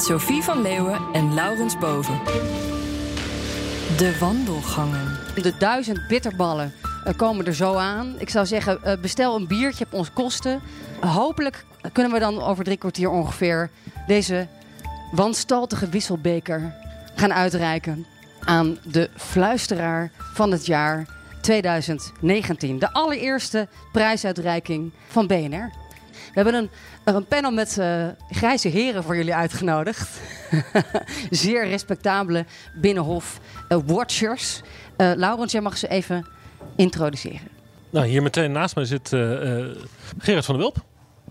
Sophie 0.00 0.42
van 0.42 0.62
Leeuwen 0.62 1.00
en 1.12 1.34
Laurens 1.34 1.78
Boven. 1.78 2.20
De 3.96 4.16
wandelgangen. 4.20 5.18
De 5.34 5.56
duizend 5.58 6.06
bitterballen 6.08 6.72
eh, 7.04 7.16
komen 7.16 7.46
er 7.46 7.54
zo 7.54 7.74
aan. 7.74 8.14
Ik 8.18 8.30
zou 8.30 8.46
zeggen, 8.46 8.84
eh, 8.84 9.00
bestel 9.00 9.36
een 9.36 9.46
biertje 9.46 9.84
op 9.84 9.92
onze 9.92 10.12
kosten. 10.12 10.60
hopelijk 11.00 11.64
kunnen 11.92 12.12
we 12.12 12.18
dan 12.18 12.42
over 12.42 12.64
drie 12.64 12.76
kwartier 12.76 13.10
ongeveer 13.10 13.70
deze 14.06 14.48
wanstaltige 15.12 15.88
wisselbeker 15.88 16.74
gaan 17.14 17.32
uitreiken 17.32 18.06
aan 18.44 18.78
de 18.82 19.10
fluisteraar 19.16 20.10
van 20.34 20.52
het 20.52 20.66
jaar 20.66 21.06
2019. 21.40 22.78
De 22.78 22.92
allereerste 22.92 23.68
prijsuitreiking 23.92 24.92
van 25.08 25.26
BNR. 25.26 25.79
We 26.26 26.40
hebben 26.40 26.54
een, 26.54 26.70
een 27.04 27.26
panel 27.26 27.50
met 27.50 27.76
uh, 27.78 28.06
grijze 28.30 28.68
heren 28.68 29.04
voor 29.04 29.16
jullie 29.16 29.34
uitgenodigd. 29.34 30.20
Zeer 31.30 31.68
respectabele 31.68 32.44
binnenhof 32.74 33.40
uh, 33.68 33.78
watchers. 33.86 34.60
Uh, 34.96 35.12
Laurens, 35.16 35.52
jij 35.52 35.60
mag 35.60 35.78
ze 35.78 35.88
even 35.88 36.26
introduceren. 36.76 37.48
Nou, 37.90 38.06
hier 38.06 38.22
meteen 38.22 38.52
naast 38.52 38.74
mij 38.74 38.84
zit 38.84 39.08
Gerard 40.18 40.44
van 40.44 40.54
der 40.54 40.56
Wilp. 40.56 40.76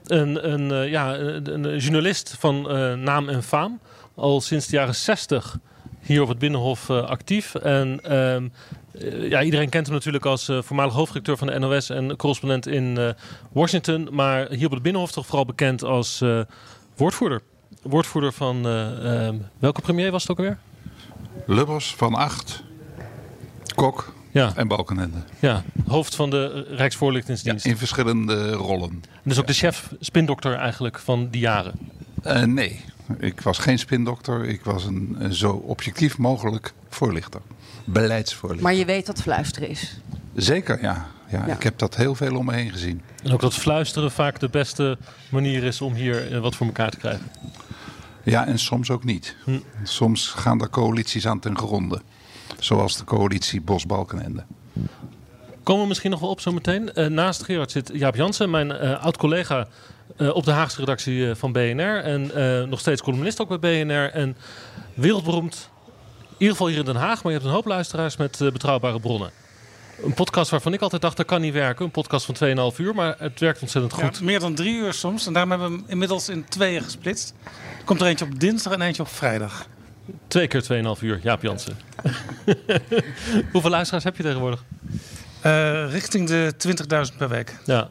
Een, 0.06 0.52
een, 0.52 0.90
ja, 0.90 1.16
een, 1.18 1.64
een, 1.64 1.78
journalist 1.78 2.36
van 2.40 2.62
naam 3.04 3.30
en 3.30 3.44
faam. 3.44 3.80
Al 4.16 4.42
sinds 4.42 4.68
de 4.68 4.76
jaren 4.76 4.96
60 4.96 5.58
hier 6.02 6.22
op 6.22 6.28
het 6.28 6.40
Binnenhof 6.40 6.90
actief. 6.90 7.56
En 7.56 8.00
ehm, 8.04 8.48
eh, 8.92 9.30
ja, 9.30 9.42
iedereen 9.42 9.70
kent 9.70 9.86
hem 9.86 9.96
natuurlijk 9.96 10.26
als 10.26 10.50
uh, 10.50 10.62
voormalig 10.62 10.94
hoofdredacteur 10.94 11.38
van 11.38 11.48
de 11.48 11.60
NOS 11.60 11.90
en 11.90 12.16
correspondent 12.16 12.68
in 12.68 12.96
uh, 13.00 13.10
Washington. 13.52 14.08
Maar 14.12 14.52
hier 14.52 14.66
op 14.66 14.72
het 14.72 14.82
Binnenhof 14.82 15.12
toch 15.12 15.26
vooral 15.26 15.46
bekend 15.46 15.84
als 15.84 16.24
woordvoerder. 16.96 17.42
Woordvoerder 17.82 18.34
van 18.34 18.68
ehm, 18.68 19.36
welke 19.60 19.82
premier 19.82 20.12
was 20.12 20.22
het 20.22 20.32
ook 20.32 20.38
alweer? 20.38 20.58
Lubbers, 21.46 21.96
Van 21.96 22.16
Acht, 22.16 22.64
Kok 23.76 24.14
ja. 24.32 24.52
en 24.56 24.68
Balkenende. 24.68 25.18
Ja, 25.40 25.64
hoofd 25.88 26.16
van 26.16 26.30
de 26.30 26.66
Rijksvoorlichtingsdienst. 26.70 27.66
Ja, 27.66 27.72
in 27.72 27.78
verschillende 27.78 28.52
rollen. 28.52 28.90
En 28.90 29.02
dus 29.24 29.40
ook 29.40 29.48
de 29.48 29.54
chef 29.54 29.94
spindokter 30.00 30.54
eigenlijk 30.54 31.00
van 31.00 31.30
die 31.30 31.42
jaren? 31.42 31.74
nee, 32.46 32.86
ik 33.18 33.42
was 33.42 33.58
geen 33.58 33.80
spindokter. 33.80 34.46
Ik 34.46 34.64
was 34.64 34.86
een, 34.86 35.16
een 35.20 35.34
zo 35.34 35.52
objectief 35.52 36.18
mogelijk 36.18 36.74
voorlichter 36.90 37.42
beleidsvoorlichter. 37.92 38.66
Maar 38.66 38.76
je 38.76 38.86
weet 38.86 39.08
wat 39.08 39.22
fluisteren 39.22 39.70
is? 39.70 40.00
Zeker, 40.36 40.82
ja. 40.82 41.08
ja. 41.30 41.46
Ik 41.46 41.64
heb 41.64 41.78
dat 41.78 41.96
heel 41.96 42.16
veel 42.16 42.36
om 42.36 42.46
me 42.46 42.54
heen 42.54 42.72
gezien. 42.72 43.02
En 43.24 43.34
ook 43.34 43.42
dat 43.42 43.54
fluisteren 43.54 44.12
vaak 44.12 44.40
de 44.40 44.50
beste 44.50 44.98
manier 45.30 45.64
is 45.64 45.82
om 45.82 45.94
hier 45.94 46.34
eh, 46.34 46.40
wat 46.40 46.56
voor 46.56 46.66
elkaar 46.66 46.90
te 46.90 46.98
krijgen. 46.98 47.32
Ja, 48.24 48.48
en 48.48 48.60
soms 48.60 48.90
ook 48.90 49.04
niet. 49.04 49.36
Hm. 49.44 49.60
Soms 49.84 50.28
gaan 50.28 50.62
er 50.62 50.70
coalities 50.70 51.28
aan 51.28 51.40
ten 51.40 51.58
gronde. 51.58 52.02
Zoals 52.60 52.98
de 52.98 53.04
coalitie 53.04 53.62
Bos-Balkenende. 53.62 54.44
Komen 55.64 55.82
we 55.82 55.88
misschien 55.88 56.12
nog 56.12 56.20
wel 56.20 56.30
op 56.30 56.42
zo 56.42 56.52
meteen. 56.52 56.92
Uh, 56.96 57.06
naast 57.06 57.44
Gerard 57.44 57.72
zit 57.72 57.92
Jaap 57.94 58.16
Jansen, 58.16 58.50
mijn 58.50 58.68
uh, 58.68 59.04
oud-collega 59.04 59.68
uh, 60.20 60.36
op 60.36 60.46
de 60.46 60.52
Haagse 60.52 60.80
redactie 60.80 61.36
van 61.36 61.52
BNR. 61.52 62.04
En 62.04 62.32
nog 62.70 62.80
steeds 62.80 63.02
columnist 63.02 63.42
ook 63.42 63.60
bij 63.60 63.86
BNR. 63.86 64.12
En 64.12 64.38
wereldberoemd 64.94 65.70
ieder 66.40 66.56
geval 66.56 66.68
hier 66.68 66.80
in 66.80 66.86
Den 66.86 66.96
Haag, 66.96 67.24
maar 67.24 67.32
je 67.32 67.38
hebt 67.38 67.50
een 67.50 67.56
hoop 67.56 67.66
luisteraars 67.66 68.18
met 68.18 68.40
uh, 68.40 68.52
betrouwbare 68.52 69.00
bronnen. 69.00 69.32
Een 70.04 70.14
podcast 70.14 70.52
waarvan 70.52 70.74
ik 70.74 70.82
altijd 70.82 71.02
dacht, 71.02 71.18
dat 71.18 71.26
kan 71.26 71.42
niet 71.42 71.54
werken. 71.54 71.86
Een 71.86 71.92
podcast 71.92 72.26
van 72.26 72.72
2,5 72.74 72.78
uur, 72.78 72.96
maar 72.96 73.16
het 73.18 73.40
werkt 73.40 73.62
ontzettend 73.62 73.94
goed. 73.94 74.18
Ja, 74.18 74.26
meer 74.26 74.40
dan 74.40 74.56
drie 74.56 74.76
uur 74.76 74.94
soms. 74.94 75.28
En 75.28 75.34
daarom 75.34 75.52
hebben 75.52 75.72
we 75.72 75.78
hem 75.78 75.86
inmiddels 75.88 76.30
in 76.30 76.46
tweeën 76.50 76.84
gesplitst. 76.84 77.34
Er 77.78 77.86
komt 77.86 78.02
er 78.02 78.08
eentje 78.08 78.26
op 78.26 78.40
dinsdag 78.40 78.74
en 78.74 78.82
eentje 78.82 79.02
op 79.02 79.08
vrijdag. 79.08 79.68
Twee 80.28 80.48
keer 80.48 80.64
2,5 80.98 81.04
uur, 81.04 81.20
Jaap 81.24 81.42
Jansen. 81.42 81.78
Hoeveel 83.52 83.72
luisteraars 83.72 84.04
heb 84.04 84.18
je 84.18 84.24
tegenwoordig? 84.24 84.64
Richting 85.90 86.28
de 86.28 86.54
20.000 87.12 87.18
per 87.18 87.30
week. 87.30 87.56
Ja. 87.66 87.90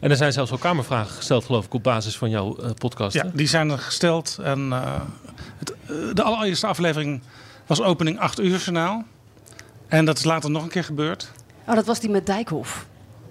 En 0.00 0.10
er 0.10 0.16
zijn 0.16 0.32
zelfs 0.32 0.52
ook 0.52 0.60
kamervragen 0.60 1.16
gesteld, 1.16 1.44
geloof 1.44 1.64
ik, 1.64 1.74
op 1.74 1.82
basis 1.82 2.16
van 2.16 2.30
jouw 2.30 2.56
uh, 2.60 2.70
podcast. 2.78 3.14
Ja, 3.14 3.30
die 3.34 3.46
zijn 3.46 3.70
er 3.70 3.78
gesteld. 3.78 4.38
En 4.42 4.68
uh, 4.68 5.00
het, 5.58 5.74
de 6.16 6.22
allereerste 6.22 6.66
aflevering 6.66 7.20
was 7.66 7.82
opening 7.82 8.18
8 8.18 8.40
uur 8.40 8.58
journaal. 8.58 9.04
En 9.88 10.04
dat 10.04 10.18
is 10.18 10.24
later 10.24 10.50
nog 10.50 10.62
een 10.62 10.68
keer 10.68 10.84
gebeurd. 10.84 11.30
Oh, 11.66 11.74
dat 11.74 11.86
was 11.86 12.00
die 12.00 12.10
met 12.10 12.26
Dijkhoff. 12.26 12.86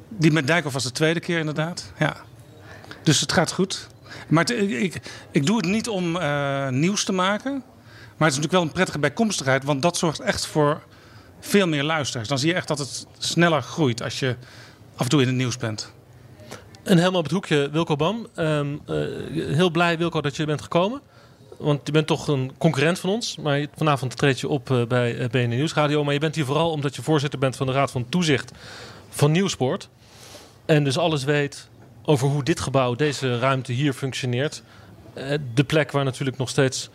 Die 0.08 0.32
met 0.32 0.48
Dijkhoff 0.48 0.74
was 0.74 0.84
de 0.84 0.92
tweede 0.92 1.20
keer 1.20 1.40
inderdaad. 1.40 1.92
Ja. 2.00 2.16
Dus 3.04 3.20
het 3.20 3.32
gaat 3.32 3.52
goed. 3.52 3.88
Maar 4.28 4.52
ik, 4.52 5.02
ik 5.32 5.46
doe 5.46 5.58
het 5.58 5.66
niet 5.66 5.88
om 5.88 6.16
uh, 6.16 6.68
nieuws 6.68 7.04
te 7.04 7.12
maken. 7.12 7.52
Maar 7.52 8.28
het 8.28 8.38
is 8.38 8.44
natuurlijk 8.44 8.52
wel 8.52 8.62
een 8.62 8.72
prettige 8.72 9.00
bijkomstigheid. 9.00 9.64
Want 9.64 9.82
dat 9.82 9.98
zorgt 9.98 10.20
echt 10.20 10.46
voor 10.46 10.82
veel 11.40 11.68
meer 11.68 11.84
luisteraars. 11.84 12.28
Dan 12.28 12.40
zie 12.40 12.50
je 12.50 12.56
echt 12.56 12.68
dat 12.68 12.80
het 12.80 13.06
sneller 13.18 13.62
groeit 13.62 14.04
als 14.04 14.20
je 14.20 14.36
af 14.96 15.04
en 15.04 15.10
toe 15.10 15.22
in 15.22 15.28
het 15.28 15.36
nieuws 15.36 15.58
bent. 15.58 15.92
En 16.90 16.98
helemaal 16.98 17.20
op 17.20 17.24
het 17.24 17.34
hoekje, 17.34 17.70
Wilco 17.72 17.96
Bam. 17.96 18.28
Um, 18.36 18.82
uh, 18.90 18.96
heel 19.56 19.70
blij, 19.70 19.98
Wilco, 19.98 20.22
dat 20.22 20.36
je 20.36 20.46
bent 20.46 20.62
gekomen 20.62 21.02
want 21.60 21.80
je 21.84 21.92
bent 21.92 22.08
toch 22.08 22.28
een 22.28 22.52
concurrent 22.58 23.00
van 23.00 23.10
ons. 23.10 23.38
Maar 23.38 23.66
vanavond 23.76 24.18
treed 24.18 24.40
je 24.40 24.48
op 24.48 24.70
uh, 24.70 24.86
bij 24.86 25.18
eh, 25.18 25.30
BNN 25.30 25.50
Nieuwsradio. 25.50 26.04
Maar 26.04 26.14
je 26.14 26.20
bent 26.20 26.36
hier 26.36 26.46
vooral 26.46 26.72
omdat 26.72 26.96
je 26.96 27.02
voorzitter 27.02 27.40
bent 27.40 27.56
van 27.56 27.68
de 27.68 27.74
Raad 27.74 27.92
van 27.92 28.10
Toezicht 28.10 28.52
van 29.10 29.32
Nieuwsport. 29.32 29.90
En 30.66 30.84
dus 30.84 30.98
alles 30.98 31.24
weet 31.24 31.68
over 32.04 32.28
hoe 32.28 32.44
dit 32.44 32.60
gebouw, 32.60 32.96
deze 32.96 33.40
ruimte 33.40 33.72
hier 33.72 33.94
functioneert. 33.94 34.64
De 35.54 35.64
plek 35.64 35.92
waar 35.92 36.04
natuurlijk 36.04 36.38
nog 36.38 36.50
steeds 36.50 36.90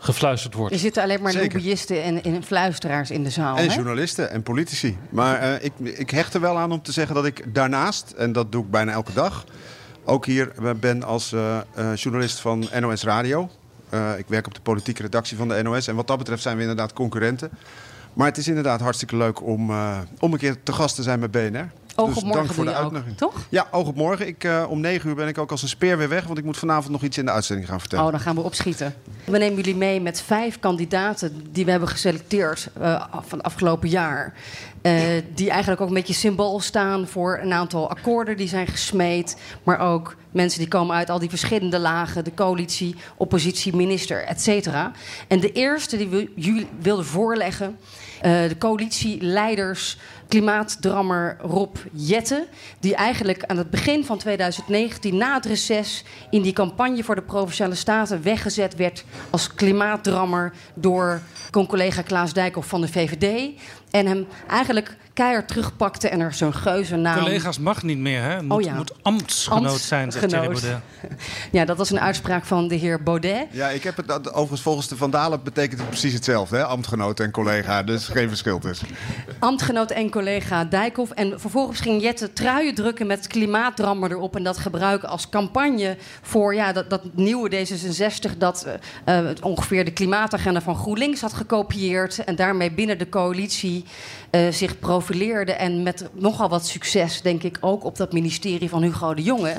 gefluisterd 0.00 0.54
wordt. 0.54 0.72
Er 0.74 0.78
zitten 0.78 1.02
alleen 1.02 1.22
maar 1.22 1.34
lobbyisten 1.34 2.02
en, 2.02 2.22
en, 2.22 2.42
fluisteraars 2.42 3.10
in 3.10 3.24
de 3.24 3.30
zaal. 3.30 3.56
En 3.56 3.68
journalisten 3.68 4.30
en 4.30 4.42
politici. 4.42 4.98
Maar 5.10 5.42
uh, 5.42 5.64
ik, 5.64 5.72
ik 5.78 6.10
hecht 6.10 6.34
er 6.34 6.40
wel 6.40 6.58
aan 6.58 6.72
om 6.72 6.82
te 6.82 6.92
zeggen 6.92 7.14
dat 7.14 7.24
ik 7.24 7.54
daarnaast, 7.54 8.10
en 8.10 8.32
dat 8.32 8.52
doe 8.52 8.64
ik 8.64 8.70
bijna 8.70 8.92
elke 8.92 9.12
dag, 9.12 9.44
ook 10.04 10.26
hier 10.26 10.52
ben 10.80 11.02
als 11.02 11.32
uh, 11.32 11.58
uh, 11.78 11.94
journalist 11.94 12.40
van 12.40 12.68
NOS 12.80 13.02
Radio. 13.02 13.50
Uh, 13.94 14.18
ik 14.18 14.24
werk 14.28 14.46
op 14.46 14.54
de 14.54 14.60
politieke 14.60 15.02
redactie 15.02 15.36
van 15.36 15.48
de 15.48 15.62
NOS. 15.62 15.86
En 15.86 15.94
wat 15.94 16.06
dat 16.06 16.18
betreft 16.18 16.42
zijn 16.42 16.56
we 16.56 16.62
inderdaad 16.62 16.92
concurrenten. 16.92 17.50
Maar 18.12 18.26
het 18.26 18.38
is 18.38 18.48
inderdaad 18.48 18.80
hartstikke 18.80 19.16
leuk 19.16 19.42
om, 19.42 19.70
uh, 19.70 19.98
om 20.18 20.32
een 20.32 20.38
keer 20.38 20.62
te 20.62 20.72
gast 20.72 20.94
te 20.94 21.02
zijn 21.02 21.20
bij 21.20 21.30
BNR. 21.30 21.70
Oog 22.00 22.14
dus 22.14 22.32
dank 22.32 22.52
voor 22.52 22.64
de 22.64 22.74
uitnodiging. 22.74 23.16
toch? 23.16 23.34
Ja, 23.48 23.66
oog 23.70 23.86
op 23.86 23.96
morgen. 23.96 24.26
Ik, 24.26 24.44
uh, 24.44 24.64
om 24.68 24.80
negen 24.80 25.08
uur 25.08 25.14
ben 25.14 25.28
ik 25.28 25.38
ook 25.38 25.50
als 25.50 25.62
een 25.62 25.68
speer 25.68 25.98
weer 25.98 26.08
weg. 26.08 26.24
Want 26.24 26.38
ik 26.38 26.44
moet 26.44 26.56
vanavond 26.56 26.92
nog 26.92 27.02
iets 27.02 27.18
in 27.18 27.24
de 27.24 27.30
uitzending 27.30 27.68
gaan 27.68 27.80
vertellen. 27.80 28.04
Oh, 28.04 28.10
dan 28.10 28.20
gaan 28.20 28.34
we 28.34 28.40
opschieten. 28.40 28.94
We 29.24 29.38
nemen 29.38 29.56
jullie 29.56 29.76
mee 29.76 30.00
met 30.00 30.22
vijf 30.22 30.58
kandidaten 30.58 31.42
die 31.50 31.64
we 31.64 31.70
hebben 31.70 31.88
geselecteerd 31.88 32.68
uh, 32.80 33.04
van 33.10 33.38
het 33.38 33.46
afgelopen 33.46 33.88
jaar. 33.88 34.34
Uh, 34.82 35.02
die 35.34 35.50
eigenlijk 35.50 35.80
ook 35.80 35.88
een 35.88 35.94
beetje 35.94 36.14
symbool 36.14 36.60
staan 36.60 37.06
voor 37.06 37.38
een 37.42 37.52
aantal 37.52 37.90
akkoorden 37.90 38.36
die 38.36 38.48
zijn 38.48 38.66
gesmeed. 38.66 39.36
Maar 39.62 39.78
ook 39.78 40.16
mensen 40.30 40.58
die 40.58 40.68
komen 40.68 40.96
uit 40.96 41.10
al 41.10 41.18
die 41.18 41.28
verschillende 41.28 41.78
lagen. 41.78 42.24
De 42.24 42.34
coalitie, 42.34 42.94
oppositie, 43.16 43.76
minister, 43.76 44.24
et 44.24 44.40
cetera. 44.40 44.92
En 45.28 45.40
de 45.40 45.52
eerste 45.52 45.96
die 45.96 46.08
we 46.08 46.30
jullie 46.34 46.68
wilden 46.80 47.04
voorleggen... 47.04 47.78
de 48.22 48.56
coalitieleiders 48.58 49.98
klimaatdrammer 50.30 51.36
Rob 51.40 51.76
Jette. 51.92 52.46
Die 52.80 52.94
eigenlijk 52.94 53.44
aan 53.44 53.56
het 53.56 53.70
begin 53.70 54.04
van 54.04 54.18
2019, 54.18 55.16
na 55.16 55.34
het 55.34 55.44
reces, 55.46 56.04
in 56.30 56.42
die 56.42 56.52
campagne 56.52 57.04
voor 57.04 57.14
de 57.14 57.22
provinciale 57.22 57.74
staten 57.74 58.22
weggezet 58.22 58.76
werd 58.76 59.04
als 59.30 59.54
klimaatdrammer 59.54 60.52
door 60.74 61.20
collega 61.50 62.02
Klaas 62.02 62.32
Dijkhoff 62.32 62.68
van 62.68 62.80
de 62.80 62.88
VVD. 62.88 63.50
En 63.90 64.06
hem 64.06 64.26
eigenlijk 64.48 64.96
keihard 65.20 65.48
terugpakte 65.48 66.08
en 66.08 66.20
er 66.20 66.34
zo'n 66.34 66.54
geuze 66.54 66.96
naam... 66.96 67.18
Collega's 67.18 67.58
mag 67.58 67.82
niet 67.82 67.98
meer, 67.98 68.22
hè? 68.22 68.42
Moet, 68.42 68.52
Oh 68.52 68.62
ja. 68.62 68.74
moet 68.74 68.92
ambtsgenoot 69.02 69.80
zijn, 69.80 70.12
zegt 70.12 70.28
Thierry. 70.28 70.46
Baudet. 70.52 70.80
Ja, 71.52 71.64
dat 71.64 71.76
was 71.76 71.90
een 71.90 72.00
uitspraak 72.00 72.44
van 72.44 72.68
de 72.68 72.74
heer 72.74 73.02
Baudet. 73.02 73.46
Ja, 73.50 73.68
ik 73.68 73.82
heb 73.82 73.96
het 73.96 74.08
dat- 74.08 74.28
overigens 74.28 74.62
volgens 74.62 74.88
de 74.88 74.96
Vandalen 74.96 75.42
betekent 75.42 75.80
het 75.80 75.88
precies 75.88 76.12
hetzelfde, 76.12 76.56
hè? 76.56 76.64
Ambtgenoot 76.64 77.20
en 77.20 77.30
collega, 77.30 77.82
dus 77.82 78.08
geen 78.08 78.28
verschil 78.28 78.58
tussen. 78.58 78.86
Ambtgenoot 79.38 79.90
en 79.90 80.10
collega 80.10 80.64
Dijkhoff. 80.64 81.10
En 81.10 81.40
vervolgens 81.40 81.80
ging 81.80 82.02
Jette 82.02 82.32
truien 82.32 82.74
drukken 82.74 83.06
met 83.06 83.26
klimaatdrammer 83.26 84.10
erop. 84.10 84.36
En 84.36 84.42
dat 84.42 84.58
gebruiken 84.58 85.08
als 85.08 85.28
campagne 85.28 85.96
voor 86.22 86.54
ja, 86.54 86.72
dat, 86.72 86.90
dat 86.90 87.02
nieuwe 87.14 87.50
D66... 87.50 88.38
dat 88.38 88.66
eh, 89.04 89.18
eh, 89.18 89.36
ongeveer 89.40 89.84
de 89.84 89.92
klimaatagenda 89.92 90.60
van 90.60 90.76
GroenLinks 90.76 91.20
had 91.20 91.32
gekopieerd... 91.32 92.24
en 92.24 92.36
daarmee 92.36 92.72
binnen 92.72 92.98
de 92.98 93.08
coalitie 93.08 93.84
eh, 94.30 94.48
zich 94.50 94.78
profileerde. 95.14 95.52
En 95.52 95.82
met 95.82 96.08
nogal 96.12 96.48
wat 96.48 96.66
succes, 96.66 97.22
denk 97.22 97.42
ik, 97.42 97.58
ook 97.60 97.84
op 97.84 97.96
dat 97.96 98.12
ministerie 98.12 98.68
van 98.68 98.82
Hugo 98.82 99.14
de 99.14 99.22
Jonge... 99.22 99.54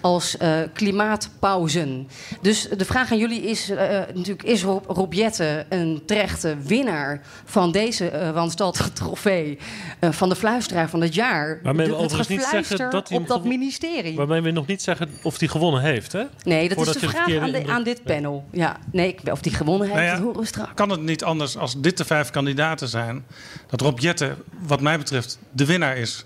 als 0.00 0.36
eh, 0.36 0.58
klimaatpauzen. 0.72 2.08
Dus 2.42 2.68
de 2.76 2.84
vraag 2.84 3.12
aan 3.12 3.18
jullie 3.18 3.42
is 3.42 3.70
eh, 3.70 3.78
natuurlijk... 4.14 4.42
is 4.42 4.62
Rob, 4.62 4.84
Rob 4.90 5.12
Jetten 5.12 5.66
een 5.68 6.02
terechte 6.06 6.56
winnaar 6.62 7.20
van 7.44 7.72
deze 7.72 8.08
eh 8.08 8.30
wanstaltige 8.30 8.92
trofee... 8.92 9.58
eh, 9.98 10.10
van 10.12 10.28
de 10.28 10.36
fluisteraar 10.36 10.88
van 10.90 11.00
het 11.00 11.14
jaar? 11.14 11.60
Waarmee 11.62 11.86
we 11.86 11.92
De- 11.92 11.98
overigens 11.98 12.28
niet 12.28 12.42
zeggen 12.50 12.90
dat 12.90 13.08
hij 13.08 13.18
op 13.18 13.26
dat 13.26 13.44
ministerie. 13.44 14.16
Waarmee 14.16 14.40
we 14.40 14.50
nog 14.50 14.66
niet 14.66 14.82
zeggen 14.82 15.08
of 15.22 15.38
hij 15.38 15.48
gewonnen 15.48 15.80
heeft, 15.82 16.12
hè? 16.12 16.22
Nee, 16.44 16.68
dat 16.68 16.76
Voordat 16.76 16.94
is 16.94 17.00
de 17.00 17.08
vraag 17.08 17.36
aan, 17.36 17.50
de- 17.50 17.66
aan 17.68 17.82
dit 17.82 18.02
panel. 18.04 18.44
Ja, 18.52 18.76
nee, 18.92 19.08
ik- 19.08 19.32
of 19.32 19.40
die 19.40 19.54
gewonnen 19.54 19.86
heeft, 19.88 19.98
Nou 20.00 20.06
ja, 20.08 20.14
dat 20.14 20.24
horen 20.24 20.40
we 20.40 20.46
straks. 20.46 20.74
Kan 20.74 20.90
het 20.90 21.00
niet 21.02 21.24
anders 21.24 21.56
als 21.56 21.80
dit 21.80 21.96
de 21.96 22.04
vijf 22.04 22.30
kandidaten 22.30 22.88
zijn... 22.88 23.24
dat 23.66 23.80
Rob 23.80 23.98
Jetten, 23.98 24.36
wat 24.66 24.80
mij 24.86 24.98
betreft, 24.98 25.38
de 25.52 25.66
winnaar 25.66 25.96
is. 25.96 26.24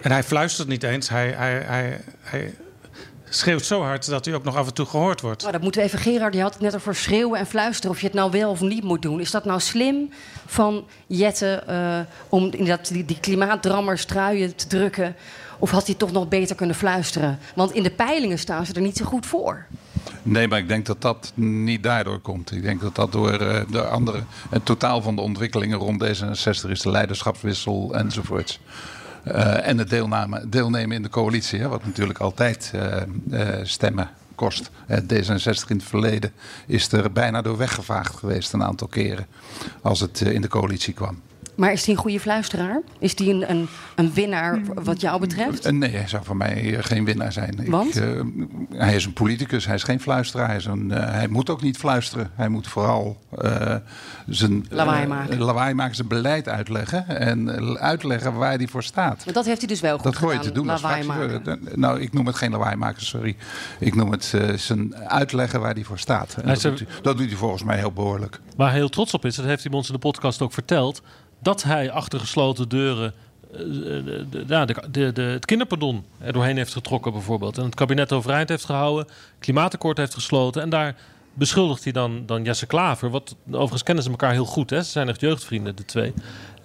En 0.00 0.10
hij 0.10 0.22
fluistert 0.22 0.68
niet 0.68 0.82
eens. 0.82 1.08
Hij, 1.08 1.30
hij, 1.30 1.52
hij, 1.60 2.00
hij 2.20 2.54
schreeuwt 3.28 3.64
zo 3.64 3.82
hard 3.82 4.06
dat 4.06 4.24
hij 4.24 4.34
ook 4.34 4.44
nog 4.44 4.56
af 4.56 4.66
en 4.66 4.74
toe 4.74 4.86
gehoord 4.86 5.20
wordt. 5.20 5.42
Maar 5.42 5.52
dat 5.52 5.62
moeten 5.62 5.80
we 5.80 5.86
even, 5.86 5.98
Gerard, 5.98 6.34
je 6.34 6.40
had 6.40 6.52
het 6.52 6.62
net 6.62 6.74
over 6.74 6.94
schreeuwen 6.94 7.38
en 7.38 7.46
fluisteren. 7.46 7.90
Of 7.90 8.00
je 8.00 8.06
het 8.06 8.14
nou 8.14 8.30
wel 8.30 8.50
of 8.50 8.60
niet 8.60 8.84
moet 8.84 9.02
doen. 9.02 9.20
Is 9.20 9.30
dat 9.30 9.44
nou 9.44 9.60
slim 9.60 10.10
van 10.46 10.86
Jette 11.06 11.62
eh, 11.66 12.00
om 12.28 12.44
inderdaad 12.44 12.92
die, 12.92 13.04
die 13.04 13.20
klimaatdrammers 13.20 14.04
truien 14.04 14.56
te 14.56 14.66
drukken? 14.66 15.16
Of 15.58 15.70
had 15.70 15.86
hij 15.86 15.94
toch 15.94 16.12
nog 16.12 16.28
beter 16.28 16.56
kunnen 16.56 16.76
fluisteren? 16.76 17.38
Want 17.54 17.72
in 17.72 17.82
de 17.82 17.90
peilingen 17.90 18.38
staan 18.38 18.66
ze 18.66 18.72
er 18.72 18.80
niet 18.80 18.96
zo 18.96 19.04
goed 19.04 19.26
voor. 19.26 19.66
Nee, 20.22 20.48
maar 20.48 20.58
ik 20.58 20.68
denk 20.68 20.86
dat 20.86 21.00
dat 21.00 21.32
niet 21.34 21.82
daardoor 21.82 22.18
komt. 22.18 22.52
Ik 22.52 22.62
denk 22.62 22.80
dat 22.80 22.94
dat 22.94 23.12
door 23.12 23.32
eh, 23.32 23.60
de 23.70 23.82
andere. 23.82 24.22
Het 24.50 24.64
totaal 24.64 25.02
van 25.02 25.16
de 25.16 25.22
ontwikkelingen 25.22 25.78
rond 25.78 26.04
D66 26.04 26.70
is 26.70 26.80
de 26.80 26.90
leiderschapswissel 26.90 27.94
enzovoorts. 27.94 28.60
Eh, 29.22 29.66
en 29.66 29.78
het 29.78 29.90
deelname, 29.90 30.48
deelnemen 30.48 30.96
in 30.96 31.02
de 31.02 31.08
coalitie, 31.08 31.60
hè, 31.60 31.68
wat 31.68 31.84
natuurlijk 31.84 32.18
altijd 32.18 32.72
eh, 33.30 33.50
stemmen 33.62 34.10
kost. 34.34 34.70
Eh, 34.86 34.98
D66 34.98 35.68
in 35.68 35.76
het 35.76 35.84
verleden 35.84 36.32
is 36.66 36.92
er 36.92 37.12
bijna 37.12 37.42
door 37.42 37.56
weggevaagd 37.56 38.16
geweest 38.16 38.52
een 38.52 38.62
aantal 38.62 38.86
keren. 38.86 39.26
Als 39.82 40.00
het 40.00 40.20
in 40.20 40.40
de 40.40 40.48
coalitie 40.48 40.94
kwam. 40.94 41.20
Maar 41.54 41.72
is 41.72 41.84
hij 41.86 41.94
een 41.94 42.00
goede 42.00 42.20
fluisteraar? 42.20 42.80
Is 42.98 43.18
hij 43.18 43.28
een, 43.28 43.50
een, 43.50 43.68
een 43.94 44.12
winnaar 44.12 44.60
wat 44.74 45.00
jou 45.00 45.20
betreft? 45.20 45.64
Eh, 45.66 45.72
nee, 45.72 45.90
hij 45.90 46.08
zou 46.08 46.24
voor 46.24 46.36
mij 46.36 46.76
eh, 46.76 46.84
geen 46.84 47.04
winnaar 47.04 47.32
zijn. 47.32 47.58
Ik, 47.58 47.70
Want? 47.70 47.96
eh, 47.96 48.20
hij 48.70 48.94
is 48.94 49.04
een 49.04 49.12
politicus, 49.12 49.66
hij 49.66 49.74
is 49.74 49.82
geen 49.82 50.00
fluisteraar. 50.00 50.46
Hij, 50.46 50.56
is 50.56 50.64
een, 50.64 50.92
eh, 50.92 51.10
hij 51.12 51.28
moet 51.28 51.50
ook 51.50 51.62
niet 51.62 51.76
fluisteren. 51.76 52.30
Hij 52.34 52.48
moet 52.48 52.66
vooral 52.66 53.20
eh, 53.38 53.76
zijn 54.26 54.66
Lawaai 54.70 55.06
maken. 55.06 55.38
lawaai 55.38 55.74
maken, 55.74 55.94
zijn 55.94 56.08
beleid 56.08 56.48
uitleggen. 56.48 57.08
En 57.08 57.50
uitleggen 57.78 58.32
waar 58.34 58.56
hij 58.56 58.66
voor 58.66 58.82
staat. 58.82 59.24
Want 59.24 59.36
dat 59.36 59.44
heeft 59.44 59.58
hij 59.58 59.68
dus 59.68 59.80
wel 59.80 59.94
goed 59.94 60.04
Dat 60.04 60.16
gooi 60.16 60.32
je 60.32 60.38
gedaan, 60.38 60.52
te 60.54 60.58
doen 60.60 60.70
als 60.70 60.82
lawaai 60.82 61.04
maken. 61.04 61.60
Nou, 61.74 62.00
ik 62.00 62.12
noem 62.12 62.26
het 62.26 62.36
geen 62.36 62.50
lawaai 62.50 62.76
maken, 62.76 63.02
sorry. 63.06 63.36
Ik 63.78 63.94
noem 63.94 64.10
het 64.10 64.32
eh, 64.34 64.52
zijn 64.56 64.96
uitleggen 64.96 65.60
waar 65.60 65.74
hij 65.74 65.84
voor 65.84 65.98
staat. 65.98 66.34
En 66.36 66.44
Hij 66.44 66.52
dat, 66.54 66.62
doet 66.62 66.78
hij, 66.78 66.88
dat 67.02 67.16
doet 67.16 67.26
hij 67.28 67.36
volgens 67.36 67.62
mij 67.64 67.76
heel 67.78 67.92
behoorlijk. 67.92 68.40
Waar 68.56 68.68
hij 68.68 68.76
heel 68.78 68.88
trots 68.88 69.14
op 69.14 69.24
is, 69.24 69.34
dat 69.36 69.44
heeft 69.44 69.64
hij 69.64 69.72
ons 69.72 69.86
in 69.86 69.92
de 69.94 70.00
podcast 70.00 70.42
ook 70.42 70.52
verteld, 70.52 71.02
dat 71.42 71.62
hij 71.62 71.90
achter 71.90 72.20
gesloten 72.20 72.68
deuren 72.68 73.12
eh, 73.52 73.60
ja, 74.46 74.64
de, 74.64 74.74
de, 74.90 75.12
de- 75.12 75.22
het 75.22 75.44
kinderpardon 75.44 76.04
er 76.18 76.32
doorheen 76.32 76.56
heeft 76.56 76.72
getrokken 76.72 77.12
bijvoorbeeld. 77.12 77.58
En 77.58 77.64
het 77.64 77.74
kabinet 77.74 78.12
overeind 78.12 78.48
heeft 78.48 78.64
gehouden, 78.64 79.06
klimaatakkoord 79.38 79.96
heeft 79.96 80.14
gesloten. 80.14 80.62
En 80.62 80.70
daar 80.70 80.94
beschuldigt 81.34 81.84
hij 81.84 81.92
dan, 81.92 82.22
dan 82.26 82.42
Jesse 82.42 82.66
Klaver. 82.66 83.10
Wat, 83.10 83.36
overigens 83.50 83.82
kennen 83.82 84.04
ze 84.04 84.10
elkaar 84.10 84.32
heel 84.32 84.44
goed, 84.44 84.70
hè? 84.70 84.82
ze 84.82 84.90
zijn 84.90 85.08
echt 85.08 85.20
jeugdvrienden, 85.20 85.76
de 85.76 85.84
twee. 85.84 86.12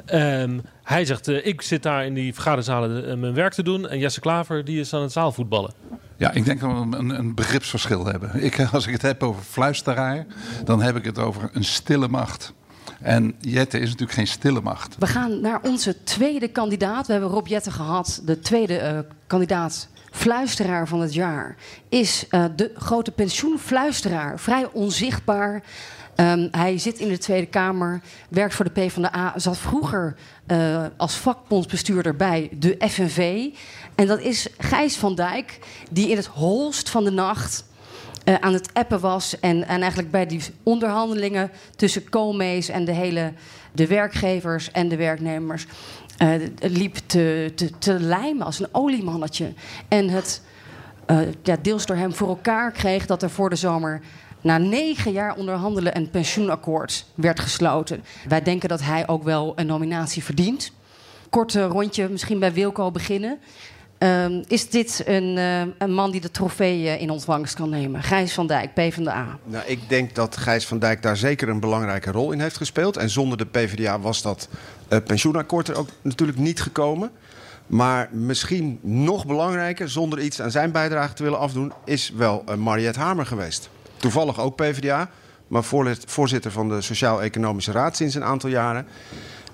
Ehm, 0.06 0.60
hij 0.84 1.06
zegt, 1.06 1.28
eh, 1.28 1.46
ik 1.46 1.62
zit 1.62 1.84
daar 1.84 2.06
in 2.06 2.14
die 2.14 2.34
vergaderzalen 2.34 3.10
eh, 3.10 3.16
mijn 3.18 3.34
werk 3.34 3.54
te 3.54 3.64
doen. 3.64 3.90
En 3.90 4.00
Jesse 4.00 4.20
Klaver 4.20 4.66
die 4.66 4.80
is 4.80 4.94
aan 4.94 5.02
het 5.02 5.12
zaalvoetballen. 5.12 5.74
Ja, 6.18 6.32
ik 6.32 6.46
denk 6.46 6.60
dat 6.60 6.70
we 6.72 6.98
een, 6.98 7.10
een 7.10 7.36
begripsverschil 7.36 8.06
hebben. 8.06 8.44
Ik, 8.44 8.68
als 8.72 8.86
ik 8.88 8.92
het 8.94 9.02
heb 9.02 9.24
over 9.24 9.42
fluisteraar, 9.44 10.26
dan 10.66 10.82
heb 10.82 10.96
ik 10.96 11.06
het 11.06 11.20
over 11.20 11.50
een 11.54 11.64
stille 11.64 12.08
macht. 12.08 12.54
En 13.02 13.36
Jette 13.40 13.80
is 13.80 13.86
natuurlijk 13.86 14.18
geen 14.18 14.28
stille 14.28 14.62
macht. 14.62 14.96
We 15.00 15.08
gaan 15.08 15.42
naar 15.42 15.62
onze 15.62 16.04
tweede 16.04 16.48
kandidaat. 16.48 17.08
We 17.08 17.12
hebben 17.12 17.32
Rob 17.32 17.48
Jetten 17.48 17.72
gehad. 17.72 18.22
De 18.26 18.40
tweede 18.40 18.78
eh, 18.78 19.00
kandidaat, 19.28 19.88
fluisteraar 20.12 20.88
van 20.88 21.02
het 21.02 21.14
jaar, 21.14 21.56
is 21.90 22.26
eh, 22.30 22.46
de 22.56 22.72
grote 22.76 23.12
pensioenfluisteraar. 23.12 24.40
Vrij 24.40 24.70
onzichtbaar. 24.72 25.64
Ehm, 26.16 26.48
hij 26.52 26.78
zit 26.78 27.00
in 27.00 27.08
de 27.08 27.18
Tweede 27.18 27.48
Kamer, 27.48 28.02
werkt 28.30 28.54
voor 28.54 28.66
de 28.66 28.72
PvdA, 28.72 29.34
zat 29.36 29.58
vroeger 29.58 30.16
eh, 30.46 30.86
als 30.98 31.16
vakbondsbestuurder 31.16 32.16
bij 32.16 32.50
de 32.60 32.78
FNV. 32.90 33.50
En 33.96 34.08
dat 34.08 34.20
is 34.20 34.48
Gijs 34.58 34.96
van 34.96 35.16
Dijk, 35.16 35.60
die 35.92 36.10
in 36.10 36.16
het 36.16 36.26
holst 36.26 36.90
van 36.90 37.04
de 37.04 37.12
nacht 37.12 37.66
eh, 38.28 38.36
aan 38.40 38.54
het 38.54 38.74
appen 38.74 39.00
was. 39.00 39.40
En, 39.40 39.68
en 39.68 39.80
eigenlijk 39.82 40.12
bij 40.12 40.26
die 40.26 40.42
onderhandelingen 40.64 41.52
tussen 41.76 42.10
Koolmees 42.10 42.70
en 42.70 42.86
de 42.86 42.92
hele 42.92 43.34
de 43.72 43.88
werkgevers 43.88 44.72
en 44.72 44.88
de 44.88 44.96
werknemers. 44.96 45.66
eh, 46.18 46.30
liep 46.60 46.96
te, 46.96 47.52
te, 47.56 47.70
te 47.78 48.00
lijmen 48.00 48.46
als 48.46 48.60
een 48.60 48.68
oliemannetje. 48.72 49.54
En 49.88 50.10
het 50.10 50.42
eh, 51.06 51.20
ja, 51.44 51.58
deels 51.62 51.86
door 51.86 51.96
hem 51.96 52.14
voor 52.14 52.28
elkaar 52.28 52.72
kreeg 52.72 53.06
dat 53.06 53.24
er 53.24 53.30
voor 53.30 53.50
de 53.50 53.56
zomer. 53.56 54.02
Na 54.42 54.58
negen 54.58 55.12
jaar 55.12 55.36
onderhandelen 55.36 55.98
een 55.98 56.10
pensioenakkoord 56.10 57.06
werd 57.16 57.40
gesloten. 57.40 58.04
Wij 58.28 58.42
denken 58.42 58.70
dat 58.70 58.82
hij 58.82 59.08
ook 59.08 59.24
wel 59.24 59.54
een 59.56 59.68
nominatie 59.68 60.24
verdient. 60.24 60.72
Korte 61.30 61.66
rondje, 61.66 62.10
misschien 62.10 62.40
bij 62.40 62.54
Wilco 62.54 62.92
beginnen. 62.92 63.40
Ehm, 63.98 64.44
is 64.48 64.70
dit 64.70 65.04
een, 65.06 65.38
eh, 65.38 65.62
een 65.78 65.94
man 65.94 66.12
die 66.12 66.22
de 66.22 66.32
trofee 66.32 66.90
eh, 66.90 67.02
in 67.02 67.10
ontvangst 67.10 67.56
kan 67.56 67.70
nemen? 67.70 68.04
Gijs 68.04 68.34
van 68.34 68.48
Dijk, 68.48 68.74
PvdA. 68.74 69.38
Nou, 69.44 69.64
ik 69.68 69.80
denk 69.90 70.16
dat 70.16 70.38
Gijs 70.38 70.66
van 70.66 70.80
Dijk 70.80 71.02
daar 71.02 71.18
zeker 71.18 71.50
een 71.50 71.60
belangrijke 71.60 72.12
rol 72.12 72.32
in 72.32 72.40
heeft 72.40 72.58
gespeeld. 72.58 72.98
En 72.98 73.10
zonder 73.10 73.38
de 73.38 73.46
PvdA 73.46 74.00
was 74.00 74.22
dat 74.22 74.50
eh, 74.88 75.00
pensioenakkoord 75.06 75.68
er 75.68 75.78
ook 75.78 75.90
natuurlijk 76.02 76.38
niet 76.38 76.62
gekomen. 76.62 77.12
Maar 77.68 78.10
misschien 78.12 78.80
nog 78.82 79.26
belangrijker, 79.26 79.90
zonder 79.90 80.20
iets 80.20 80.42
aan 80.42 80.52
zijn 80.52 80.72
bijdrage 80.72 81.14
te 81.14 81.24
willen 81.24 81.40
afdoen, 81.40 81.74
is 81.86 82.12
wel 82.16 82.44
Mariette 82.58 83.00
Hamer 83.00 83.26
geweest. 83.26 83.70
Toevallig 83.98 84.40
ook 84.40 84.56
PvdA, 84.56 85.10
maar 85.48 85.64
voorzitter 86.06 86.52
van 86.52 86.70
de 86.70 86.82
Sociaal-Economische 86.82 87.72
Raad 87.72 87.96
sinds 87.96 88.16
een 88.16 88.24
aantal 88.24 88.50
jaren. 88.50 88.88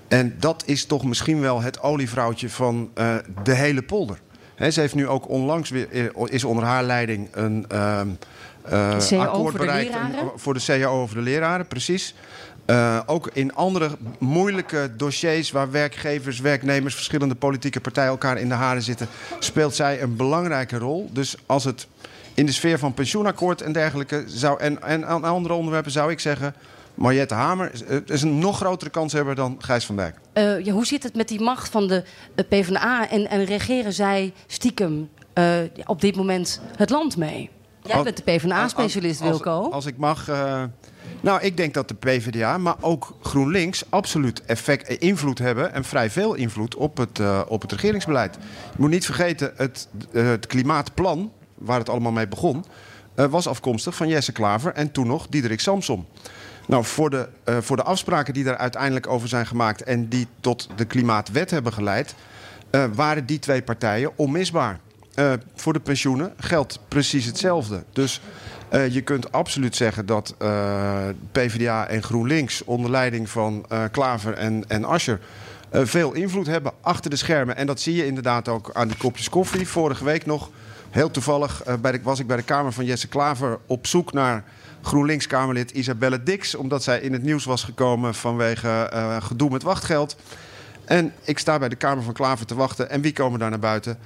En 0.08 0.34
dat 0.38 0.62
is 0.66 0.84
toch 0.84 1.04
misschien 1.04 1.40
wel 1.40 1.60
het 1.60 1.82
olievrouwtje 1.82 2.50
van 2.50 2.90
de 3.42 3.54
hele 3.54 3.82
polder. 3.82 4.18
Ze 4.58 4.80
heeft 4.80 4.94
nu 4.94 5.08
ook 5.08 5.28
onlangs 5.28 5.70
weer, 5.70 5.88
eh, 5.90 6.04
is 6.24 6.44
onder 6.44 6.64
haar 6.64 6.84
leiding 6.84 7.28
een 7.32 7.64
ehm, 7.68 8.08
eh, 8.62 9.20
akkoord 9.20 9.32
voor 9.32 9.52
de 9.52 9.58
bereikt. 9.58 9.94
voor 10.36 10.54
de 10.54 10.64
CAO 10.64 11.02
over 11.02 11.16
de 11.16 11.22
leraren, 11.22 11.66
precies. 11.66 12.14
Eh, 12.64 13.00
ook 13.06 13.30
in 13.32 13.54
andere 13.54 13.90
moeilijke 14.18 14.90
dossiers 14.96 15.50
waar 15.50 15.70
werkgevers, 15.70 16.40
werknemers, 16.40 16.94
verschillende 16.94 17.34
politieke 17.34 17.80
partijen 17.80 18.10
elkaar 18.10 18.38
in 18.38 18.48
de 18.48 18.54
haren 18.54 18.82
zitten, 18.82 19.08
speelt 19.38 19.74
zij 19.74 20.02
een 20.02 20.16
belangrijke 20.16 20.78
rol. 20.78 21.10
Dus 21.12 21.36
als 21.46 21.64
het 21.64 21.86
in 22.34 22.46
de 22.46 22.52
sfeer 22.52 22.78
van 22.78 22.94
pensioenakkoord 22.94 23.60
en 23.60 23.72
dergelijke 23.72 24.24
zou, 24.26 24.60
en, 24.60 24.82
en 24.82 25.06
aan 25.06 25.24
andere 25.24 25.54
onderwerpen 25.54 25.90
zou 25.92 26.10
ik 26.10 26.20
zeggen. 26.20 26.54
Mariette 26.94 27.34
Hamer 27.34 27.72
is, 27.72 27.84
eh, 27.84 27.98
is 28.06 28.22
een 28.22 28.38
nog 28.38 28.56
grotere 28.56 28.90
kanshebber 28.90 29.34
dan 29.34 29.56
Gijs 29.58 29.86
van 29.86 29.96
Dijk. 29.96 30.16
Eh, 30.32 30.64
ja, 30.64 30.72
hoe 30.72 30.86
zit 30.86 31.02
het 31.02 31.14
met 31.14 31.28
die 31.28 31.40
macht 31.40 31.68
van 31.68 31.86
de 31.86 32.04
eh, 32.34 32.44
PvdA? 32.48 33.10
En, 33.10 33.28
en 33.28 33.44
regeren 33.44 33.92
zij 33.92 34.32
stiekem 34.46 35.08
op 35.84 36.00
dit 36.00 36.16
moment 36.16 36.60
het 36.76 36.90
land 36.90 37.16
mee? 37.16 37.50
Jij 37.82 38.02
bent 38.02 38.16
de 38.16 38.22
PvdA-specialist, 38.22 39.20
Wilco. 39.20 39.50
Als, 39.50 39.72
als 39.72 39.86
ik 39.86 39.96
mag. 39.96 40.26
nou, 41.20 41.42
ik 41.42 41.56
denk 41.56 41.74
dat 41.74 41.88
de 41.88 41.94
PvdA, 41.94 42.58
maar 42.58 42.76
ook 42.80 43.16
GroenLinks 43.22 43.84
absoluut 43.88 44.44
effect, 44.44 44.88
invloed 44.88 45.38
hebben. 45.38 45.72
En 45.72 45.84
vrij 45.84 46.10
veel 46.10 46.34
invloed 46.34 46.74
op 46.74 46.96
het, 46.96 47.20
op 47.48 47.62
het 47.62 47.72
regeringsbeleid. 47.72 48.34
Je 48.70 48.76
moet 48.76 48.90
niet 48.90 49.04
vergeten, 49.04 49.52
het, 49.56 49.88
het 50.12 50.46
klimaatplan, 50.46 51.32
waar 51.54 51.78
het 51.78 51.88
allemaal 51.88 52.12
mee 52.12 52.28
begon, 52.28 52.64
was 53.14 53.46
afkomstig 53.46 53.94
van 53.94 54.08
Jesse 54.08 54.32
Klaver 54.32 54.72
en 54.72 54.92
toen 54.92 55.06
nog 55.06 55.26
Diederik 55.28 55.60
Samsom. 55.60 56.06
Nou, 56.66 56.84
voor 56.84 57.10
de, 57.10 57.28
uh, 57.48 57.56
voor 57.60 57.76
de 57.76 57.82
afspraken 57.82 58.34
die 58.34 58.48
er 58.48 58.56
uiteindelijk 58.56 59.06
over 59.06 59.28
zijn 59.28 59.46
gemaakt 59.46 59.82
en 59.82 60.08
die 60.08 60.26
tot 60.40 60.68
de 60.76 60.84
klimaatwet 60.84 61.50
hebben 61.50 61.72
geleid, 61.72 62.14
uh, 62.70 62.84
waren 62.94 63.26
die 63.26 63.38
twee 63.38 63.62
partijen 63.62 64.10
onmisbaar. 64.16 64.78
Uh, 65.14 65.32
voor 65.54 65.72
de 65.72 65.80
pensioenen 65.80 66.32
geldt 66.38 66.78
precies 66.88 67.24
hetzelfde. 67.24 67.84
Dus 67.92 68.20
je 68.90 69.00
kunt 69.00 69.32
absoluut 69.32 69.76
zeggen 69.76 70.06
dat 70.06 70.34
PvdA 71.32 71.86
en 71.86 72.02
GroenLinks 72.02 72.64
onder 72.64 72.90
leiding 72.90 73.30
van 73.30 73.66
Klaver 73.90 74.32
en, 74.34 74.64
en 74.68 74.84
Ascher 74.84 75.20
veel 75.72 76.12
invloed 76.12 76.46
hebben 76.46 76.72
achter 76.80 77.10
de 77.10 77.16
schermen. 77.16 77.56
En 77.56 77.66
dat 77.66 77.80
zie 77.80 77.94
je 77.94 78.06
inderdaad 78.06 78.48
ook 78.48 78.70
aan 78.72 78.88
die 78.88 78.96
kopjes 78.96 79.28
koffie. 79.28 79.68
Vorige 79.68 80.04
week 80.04 80.26
nog, 80.26 80.50
heel 80.94 81.10
toevallig, 81.10 81.62
bij 81.80 81.92
de, 81.92 82.00
was 82.02 82.18
ik 82.18 82.26
bij 82.26 82.36
de 82.36 82.42
Kamer 82.42 82.72
van 82.72 82.84
Jesse 82.84 83.08
Klaver 83.08 83.58
op 83.66 83.86
zoek 83.86 84.12
naar 84.12 84.44
GroenLinks-Kamerlid 84.82 85.70
Isabelle 85.70 86.22
Dix. 86.22 86.54
Omdat 86.54 86.82
zij 86.82 87.00
in 87.00 87.12
het 87.12 87.22
nieuws 87.22 87.44
was 87.44 87.64
gekomen 87.64 88.14
vanwege 88.14 88.90
uh, 88.94 89.16
gedoe 89.22 89.50
met 89.50 89.62
wachtgeld. 89.62 90.16
En 90.84 91.12
ik 91.24 91.38
sta 91.38 91.58
bij 91.58 91.68
de 91.68 91.76
Kamer 91.76 92.04
van 92.04 92.12
Klaver 92.12 92.46
te 92.46 92.54
wachten. 92.54 92.90
En 92.90 93.00
wie 93.00 93.12
komen 93.12 93.38
daar 93.38 93.50
naar 93.50 93.58
buiten? 93.58 93.98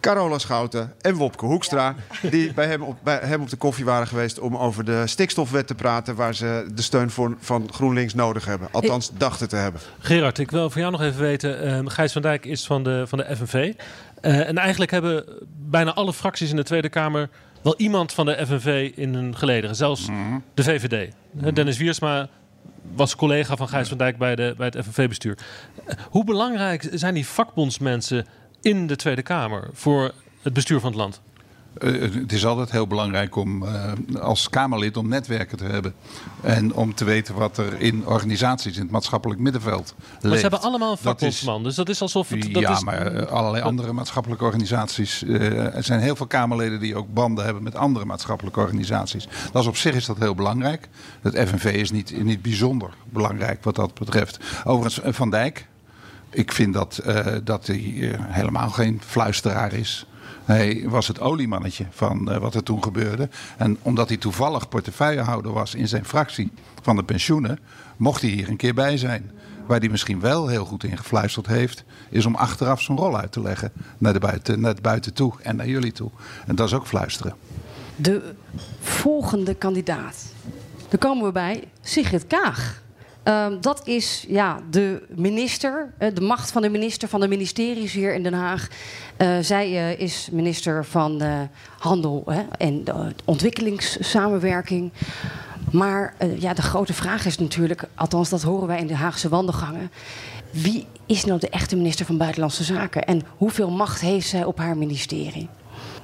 Carola 0.00 0.38
Schouten 0.38 0.92
en 1.00 1.14
Wopke 1.14 1.46
Hoekstra. 1.46 1.94
Die 2.30 2.54
bij 2.54 2.66
hem, 2.66 2.82
op, 2.82 2.96
bij 3.02 3.18
hem 3.22 3.42
op 3.42 3.50
de 3.50 3.56
koffie 3.56 3.84
waren 3.84 4.06
geweest 4.06 4.38
om 4.38 4.56
over 4.56 4.84
de 4.84 5.06
stikstofwet 5.06 5.66
te 5.66 5.74
praten. 5.74 6.14
Waar 6.14 6.34
ze 6.34 6.66
de 6.74 6.82
steun 6.82 7.10
voor, 7.10 7.36
van 7.40 7.68
GroenLinks 7.72 8.14
nodig 8.14 8.44
hebben. 8.44 8.68
Althans, 8.70 9.10
dachten 9.16 9.48
te 9.48 9.56
hebben. 9.56 9.80
Gerard, 9.98 10.38
ik 10.38 10.50
wil 10.50 10.70
van 10.70 10.80
jou 10.80 10.92
nog 10.92 11.02
even 11.02 11.20
weten. 11.20 11.66
Uh, 11.66 11.80
Gijs 11.84 12.12
van 12.12 12.22
Dijk 12.22 12.44
is 12.44 12.66
van 12.66 12.82
de, 12.82 13.04
van 13.06 13.18
de 13.18 13.36
FNV. 13.36 13.72
Uh, 14.26 14.48
en 14.48 14.58
eigenlijk 14.58 14.90
hebben 14.90 15.24
bijna 15.56 15.94
alle 15.94 16.12
fracties 16.12 16.50
in 16.50 16.56
de 16.56 16.62
Tweede 16.62 16.88
Kamer 16.88 17.28
wel 17.62 17.74
iemand 17.76 18.12
van 18.12 18.26
de 18.26 18.46
FNV 18.46 18.92
in 18.94 19.14
hun 19.14 19.36
gelederen. 19.36 19.76
Zelfs 19.76 20.08
mhm. 20.08 20.38
de 20.54 20.62
VVD. 20.62 21.12
Mhm. 21.30 21.54
Dennis 21.54 21.76
Wiersma 21.76 22.28
was 22.94 23.16
collega 23.16 23.56
van 23.56 23.68
Gijs 23.68 23.88
van 23.88 23.98
Dijk 23.98 24.18
bij, 24.18 24.36
de, 24.36 24.54
bij 24.56 24.66
het 24.66 24.84
FNV-bestuur. 24.84 25.38
Hoe 26.10 26.24
belangrijk 26.24 26.88
zijn 26.92 27.14
die 27.14 27.26
vakbondsmensen 27.26 28.26
in 28.60 28.86
de 28.86 28.96
Tweede 28.96 29.22
Kamer 29.22 29.68
voor 29.72 30.12
het 30.42 30.52
bestuur 30.52 30.80
van 30.80 30.90
het 30.90 30.98
land? 30.98 31.20
Uh, 31.78 32.14
het 32.14 32.32
is 32.32 32.46
altijd 32.46 32.70
heel 32.70 32.86
belangrijk 32.86 33.36
om 33.36 33.62
uh, 33.62 33.92
als 34.20 34.48
Kamerlid 34.48 34.96
om 34.96 35.08
netwerken 35.08 35.58
te 35.58 35.64
hebben. 35.64 35.94
En 36.42 36.74
om 36.74 36.94
te 36.94 37.04
weten 37.04 37.34
wat 37.34 37.58
er 37.58 37.80
in 37.80 38.06
organisaties 38.06 38.76
in 38.76 38.82
het 38.82 38.90
maatschappelijk 38.90 39.40
middenveld 39.40 39.94
leeft. 39.98 40.22
Maar 40.22 40.34
ze 40.34 40.40
hebben 40.40 40.60
allemaal 40.60 40.90
een 40.90 40.98
vakbondsman. 40.98 41.62
Dus 41.62 41.74
dat 41.74 41.88
is 41.88 42.00
alsof 42.00 42.28
het... 42.28 42.52
Dat 42.52 42.62
ja, 42.62 42.70
is... 42.70 42.84
maar 42.84 43.26
allerlei 43.26 43.62
andere 43.62 43.92
maatschappelijke 43.92 44.44
organisaties. 44.44 45.22
Uh, 45.22 45.76
er 45.76 45.82
zijn 45.82 46.00
heel 46.00 46.16
veel 46.16 46.26
Kamerleden 46.26 46.80
die 46.80 46.96
ook 46.96 47.14
banden 47.14 47.44
hebben 47.44 47.62
met 47.62 47.74
andere 47.74 48.04
maatschappelijke 48.04 48.60
organisaties. 48.60 49.28
Dat 49.52 49.62
is 49.62 49.68
op 49.68 49.76
zich 49.76 49.94
is 49.94 50.06
dat 50.06 50.18
heel 50.18 50.34
belangrijk. 50.34 50.88
Het 51.22 51.48
FNV 51.48 51.64
is 51.64 51.90
niet, 51.90 52.22
niet 52.22 52.42
bijzonder 52.42 52.90
belangrijk 53.04 53.64
wat 53.64 53.74
dat 53.74 53.94
betreft. 53.94 54.38
Overigens, 54.64 55.16
Van 55.16 55.30
Dijk. 55.30 55.66
Ik 56.30 56.52
vind 56.52 56.74
dat, 56.74 57.02
dat 57.44 57.66
hij 57.66 58.16
helemaal 58.20 58.70
geen 58.70 59.00
fluisteraar 59.04 59.72
is. 59.72 60.06
Hij 60.46 60.84
was 60.88 61.08
het 61.08 61.20
oliemannetje 61.20 61.86
van 61.90 62.32
uh, 62.32 62.36
wat 62.36 62.54
er 62.54 62.62
toen 62.62 62.82
gebeurde. 62.82 63.28
En 63.56 63.76
omdat 63.82 64.08
hij 64.08 64.16
toevallig 64.16 64.68
portefeuillehouder 64.68 65.52
was 65.52 65.74
in 65.74 65.88
zijn 65.88 66.04
fractie 66.04 66.52
van 66.82 66.96
de 66.96 67.02
pensioenen, 67.02 67.58
mocht 67.96 68.20
hij 68.20 68.30
hier 68.30 68.48
een 68.48 68.56
keer 68.56 68.74
bij 68.74 68.96
zijn. 68.96 69.30
Waar 69.66 69.78
hij 69.78 69.88
misschien 69.88 70.20
wel 70.20 70.48
heel 70.48 70.64
goed 70.64 70.84
in 70.84 70.96
gefluisterd 70.96 71.46
heeft, 71.46 71.84
is 72.10 72.26
om 72.26 72.34
achteraf 72.34 72.80
zijn 72.80 72.98
rol 72.98 73.18
uit 73.18 73.32
te 73.32 73.40
leggen 73.40 73.72
naar, 73.98 74.12
de 74.12 74.18
buiten, 74.18 74.60
naar 74.60 74.70
het 74.70 74.82
buiten 74.82 75.14
toe 75.14 75.32
en 75.42 75.56
naar 75.56 75.68
jullie 75.68 75.92
toe. 75.92 76.10
En 76.46 76.54
dat 76.54 76.66
is 76.66 76.74
ook 76.74 76.86
fluisteren. 76.86 77.34
De 77.96 78.34
volgende 78.80 79.54
kandidaat. 79.54 80.24
Dan 80.88 80.98
komen 80.98 81.24
we 81.24 81.32
bij 81.32 81.64
Sigrid 81.80 82.26
Kaag. 82.26 82.84
Uh, 83.28 83.46
dat 83.60 83.86
is 83.86 84.24
ja, 84.28 84.60
de 84.70 85.02
minister, 85.08 85.92
uh, 85.98 86.08
de 86.14 86.20
macht 86.20 86.50
van 86.50 86.62
de 86.62 86.68
minister 86.68 87.08
van 87.08 87.20
de 87.20 87.28
ministeries 87.28 87.92
hier 87.92 88.14
in 88.14 88.22
Den 88.22 88.32
Haag. 88.32 88.68
Uh, 89.18 89.38
zij 89.40 89.66
eh, 89.66 90.00
is 90.00 90.28
minister 90.32 90.84
van 90.84 91.22
Handel 91.78 92.24
en 92.58 92.84
ontwikkelingssamenwerking. 93.24 94.92
Maar 95.70 96.14
ja, 96.38 96.54
de 96.54 96.62
grote 96.62 96.92
vraag 96.92 97.26
is 97.26 97.38
natuurlijk, 97.38 97.84
althans 97.94 98.28
dat 98.28 98.42
horen 98.42 98.66
wij 98.66 98.78
in 98.78 98.86
de 98.86 98.94
Haagse 98.94 99.28
wandelgangen. 99.28 99.90
Wie 100.50 100.86
is 101.06 101.24
nou 101.24 101.40
de 101.40 101.48
echte 101.48 101.76
minister 101.76 102.06
van 102.06 102.16
Buitenlandse 102.16 102.64
Zaken? 102.64 103.04
En 103.04 103.22
hoeveel 103.36 103.70
macht 103.70 104.00
heeft 104.00 104.28
zij 104.28 104.44
op 104.44 104.58
haar 104.58 104.76
ministerie? 104.76 105.48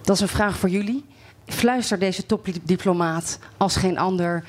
Dat 0.02 0.16
is 0.16 0.22
een 0.22 0.28
vraag 0.28 0.56
voor 0.56 0.68
jullie. 0.68 1.04
Fluister 1.46 1.98
deze 1.98 2.26
topdiplomaat 2.26 3.38
als 3.56 3.76
geen 3.76 3.98
ander 3.98 4.44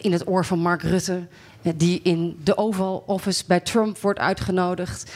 in 0.00 0.12
het 0.12 0.28
oor 0.28 0.44
van 0.44 0.58
Mark 0.58 0.82
Rutte 0.82 1.26
die 1.62 2.00
in 2.02 2.40
de 2.44 2.56
Oval 2.56 3.02
Office 3.06 3.44
bij 3.46 3.60
Trump 3.60 3.98
wordt 3.98 4.18
uitgenodigd. 4.18 5.12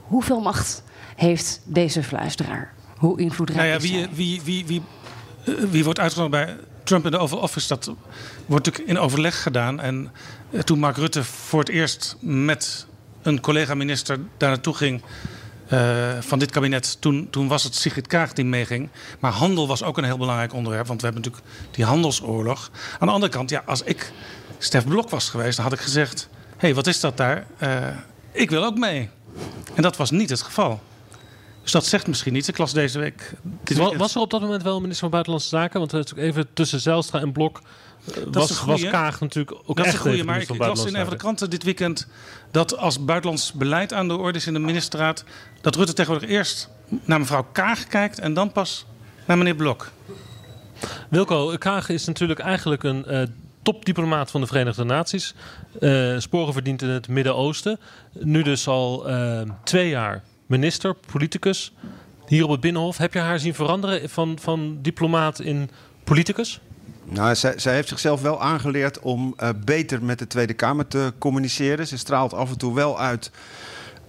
hoeveel 0.00 0.40
macht 0.40 0.82
heeft 1.16 1.60
deze 1.64 2.02
fluisteraar? 2.02 2.72
Hoe 2.96 3.20
invloedrijk 3.20 3.60
nou 3.60 3.72
ja, 3.72 3.80
wie, 3.80 4.00
is 4.00 4.06
wie, 4.12 4.42
wie, 4.42 4.66
wie, 4.66 4.82
eh, 5.44 5.54
wie 5.70 5.84
wordt 5.84 6.00
uitgenodigd 6.00 6.44
bij 6.44 6.56
Trump 6.84 7.04
in 7.04 7.10
de 7.10 7.18
Oval 7.18 7.38
Office? 7.38 7.68
Dat 7.68 7.84
wordt 8.46 8.64
natuurlijk 8.64 8.90
in 8.90 8.98
overleg 8.98 9.42
gedaan. 9.42 9.80
En 9.80 10.12
eh, 10.50 10.60
toen 10.60 10.78
Mark 10.78 10.96
Rutte 10.96 11.24
voor 11.24 11.60
het 11.60 11.68
eerst 11.68 12.16
met 12.20 12.86
een 13.22 13.40
collega-minister 13.40 14.18
daar 14.36 14.48
naartoe 14.48 14.74
ging... 14.74 15.02
Uh, 15.72 16.20
van 16.20 16.38
dit 16.38 16.50
kabinet, 16.50 17.00
toen, 17.00 17.30
toen 17.30 17.48
was 17.48 17.62
het 17.62 17.74
Sigrid 17.74 18.06
Kaag 18.06 18.32
die 18.32 18.44
meeging. 18.44 18.88
Maar 19.20 19.32
handel 19.32 19.66
was 19.66 19.82
ook 19.82 19.98
een 19.98 20.04
heel 20.04 20.18
belangrijk 20.18 20.52
onderwerp, 20.52 20.86
want 20.86 21.00
we 21.00 21.06
hebben 21.06 21.24
natuurlijk 21.24 21.52
die 21.70 21.84
handelsoorlog. 21.84 22.70
Aan 22.98 23.06
de 23.06 23.12
andere 23.14 23.32
kant, 23.32 23.50
ja, 23.50 23.62
als 23.66 23.82
ik 23.82 24.12
Stef 24.58 24.86
Blok 24.86 25.10
was 25.10 25.28
geweest, 25.28 25.56
dan 25.56 25.64
had 25.64 25.74
ik 25.74 25.80
gezegd: 25.80 26.28
hé, 26.50 26.56
hey, 26.58 26.74
wat 26.74 26.86
is 26.86 27.00
dat 27.00 27.16
daar? 27.16 27.46
Uh, 27.62 27.86
ik 28.32 28.50
wil 28.50 28.64
ook 28.64 28.78
mee. 28.78 29.08
En 29.74 29.82
dat 29.82 29.96
was 29.96 30.10
niet 30.10 30.30
het 30.30 30.42
geval. 30.42 30.80
Dus 31.66 31.74
dat 31.74 31.86
zegt 31.86 32.06
misschien 32.06 32.34
iets. 32.34 32.48
Ik 32.48 32.58
las 32.58 32.72
deze 32.72 32.98
week. 32.98 33.32
was 33.96 34.14
er 34.14 34.20
op 34.20 34.30
dat 34.30 34.40
moment 34.40 34.62
wel 34.62 34.74
een 34.74 34.80
minister 34.80 35.02
van 35.02 35.10
Buitenlandse 35.10 35.48
Zaken? 35.48 35.78
Want 35.78 35.92
het 35.92 36.16
even 36.16 36.46
tussen 36.52 36.80
Zijlstra 36.80 37.20
en 37.20 37.32
Blok. 37.32 37.60
Uh, 38.08 38.24
was, 38.30 38.64
was 38.64 38.82
Kaag 38.82 39.20
natuurlijk 39.20 39.56
ook 39.64 39.76
dat 39.76 39.86
echt 39.86 39.94
is 39.94 40.00
een 40.00 40.06
goede, 40.06 40.24
maar 40.24 40.40
ik, 40.40 40.48
ik 40.48 40.58
las 40.58 40.84
in 40.84 40.94
een 40.94 41.02
van 41.02 41.12
de 41.12 41.18
kranten 41.18 41.50
dit 41.50 41.62
weekend 41.62 42.08
dat 42.50 42.76
als 42.76 43.04
buitenlands 43.04 43.52
beleid 43.52 43.92
aan 43.92 44.08
de 44.08 44.16
orde 44.16 44.38
is 44.38 44.46
in 44.46 44.52
de 44.52 44.58
ministerraad, 44.58 45.24
dat 45.60 45.76
Rutte 45.76 45.92
tegenwoordig 45.92 46.30
eerst 46.30 46.68
naar 47.04 47.18
mevrouw 47.18 47.46
Kaag 47.52 47.86
kijkt 47.86 48.18
en 48.18 48.34
dan 48.34 48.52
pas 48.52 48.86
naar 49.24 49.38
meneer 49.38 49.54
Blok. 49.54 49.90
Wilco, 51.08 51.56
Kaag 51.58 51.88
is 51.88 52.04
natuurlijk 52.04 52.40
eigenlijk 52.40 52.82
een 52.82 53.04
uh, 53.08 53.22
topdiplomaat 53.62 54.30
van 54.30 54.40
de 54.40 54.46
Verenigde 54.46 54.84
Naties. 54.84 55.34
Uh, 55.80 56.18
sporen 56.18 56.52
verdient 56.52 56.82
in 56.82 56.88
het 56.88 57.08
Midden-Oosten. 57.08 57.78
Nu 58.12 58.42
dus 58.42 58.68
al 58.68 59.10
uh, 59.10 59.40
twee 59.64 59.88
jaar 59.88 60.22
minister, 60.46 60.94
politicus. 61.12 61.72
Hier 62.26 62.44
op 62.44 62.50
het 62.50 62.60
Binnenhof. 62.60 62.96
Heb 62.96 63.12
je 63.12 63.18
haar 63.18 63.38
zien 63.38 63.54
veranderen 63.54 64.08
van, 64.08 64.38
van 64.40 64.78
diplomaat 64.82 65.40
in 65.40 65.70
politicus? 66.04 66.60
Nou, 67.04 67.34
zij, 67.34 67.58
zij, 67.58 67.74
heeft 67.74 67.88
zichzelf 67.88 68.22
wel 68.22 68.42
aangeleerd 68.42 69.00
om 69.00 69.34
uh, 69.42 69.48
beter 69.64 70.04
met 70.04 70.18
de 70.18 70.26
Tweede 70.26 70.54
Kamer 70.54 70.86
te 70.86 71.12
communiceren. 71.18 71.86
Ze 71.86 71.98
straalt 71.98 72.34
af 72.34 72.50
en 72.50 72.58
toe 72.58 72.74
wel 72.74 73.00
uit 73.00 73.30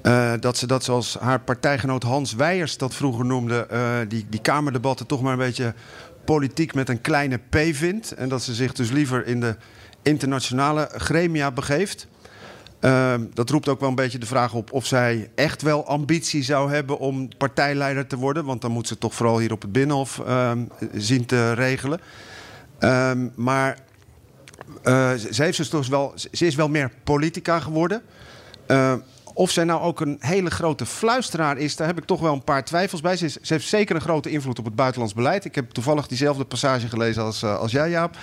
uh, 0.03 0.33
dat 0.39 0.57
ze 0.57 0.67
dat 0.67 0.83
zoals 0.83 1.17
haar 1.19 1.39
partijgenoot 1.39 2.03
Hans 2.03 2.33
Weijers 2.33 2.77
dat 2.77 2.95
vroeger 2.95 3.25
noemde, 3.25 3.67
uh, 3.71 3.95
die, 4.07 4.25
die 4.29 4.41
Kamerdebatten 4.41 5.05
toch 5.05 5.21
maar 5.21 5.31
een 5.31 5.37
beetje 5.37 5.73
politiek 6.25 6.73
met 6.73 6.89
een 6.89 7.01
kleine 7.01 7.37
p 7.49 7.57
vindt. 7.71 8.11
En 8.11 8.29
dat 8.29 8.43
ze 8.43 8.53
zich 8.53 8.73
dus 8.73 8.91
liever 8.91 9.27
in 9.27 9.39
de 9.39 9.55
internationale 10.01 10.89
gremia 10.95 11.51
begeeft. 11.51 12.07
Uh, 12.81 13.13
dat 13.33 13.49
roept 13.49 13.67
ook 13.67 13.79
wel 13.79 13.89
een 13.89 13.95
beetje 13.95 14.17
de 14.17 14.25
vraag 14.25 14.53
op 14.53 14.71
of 14.71 14.85
zij 14.85 15.29
echt 15.35 15.61
wel 15.61 15.85
ambitie 15.85 16.43
zou 16.43 16.71
hebben 16.71 16.99
om 16.99 17.29
partijleider 17.37 18.07
te 18.07 18.17
worden. 18.17 18.45
Want 18.45 18.61
dan 18.61 18.71
moet 18.71 18.87
ze 18.87 18.97
toch 18.97 19.15
vooral 19.15 19.39
hier 19.39 19.51
op 19.51 19.61
het 19.61 19.71
Binnenhof 19.71 20.21
uh, 20.27 20.51
zien 20.93 21.25
te 21.25 21.53
regelen. 21.53 21.99
Uh, 22.79 23.11
maar 23.35 23.77
uh, 24.83 25.13
ze, 25.13 25.43
heeft 25.43 25.57
dus 25.57 25.69
toch 25.69 25.87
wel, 25.87 26.13
ze 26.31 26.45
is 26.45 26.55
wel 26.55 26.69
meer 26.69 26.91
politica 27.03 27.59
geworden. 27.59 28.01
Of 29.37 29.51
zij 29.51 29.63
nou 29.63 29.81
ook 29.81 29.99
een 29.99 30.17
hele 30.19 30.49
grote 30.49 30.85
fluisteraar 30.85 31.57
is, 31.57 31.75
daar 31.75 31.87
heb 31.87 31.97
ik 31.97 32.05
toch 32.05 32.19
wel 32.19 32.33
een 32.33 32.43
paar 32.43 32.65
twijfels 32.65 33.01
bij. 33.01 33.15
Ze, 33.17 33.39
heeft 33.41 33.67
zeker 33.67 33.95
een 33.95 34.01
grote 34.01 34.29
invloed 34.29 34.59
op 34.59 34.65
het 34.65 34.75
buitenlands 34.75 35.13
beleid. 35.13 35.45
Ik 35.45 35.55
heb 35.55 35.69
toevallig 35.69 36.07
diezelfde 36.07 36.45
passage 36.45 36.87
gelezen 36.87 37.23
als, 37.23 37.43
uh, 37.43 37.59
als 37.59 37.71
jij, 37.71 37.89
Jaap. 37.89 38.17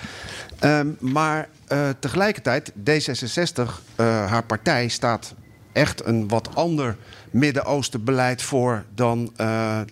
Um, 0.63 0.97
maar 0.99 1.49
uh, 1.71 1.89
tegelijkertijd, 1.99 2.71
D66, 2.71 3.61
uh, 3.63 4.25
haar 4.25 4.43
partij, 4.43 4.87
staat 4.87 5.33
echt 5.71 6.05
een 6.05 6.27
wat 6.27 6.55
ander 6.55 6.97
Midden-Oosten 7.31 8.03
beleid 8.03 8.41
voor 8.41 8.83
dan, 8.95 9.33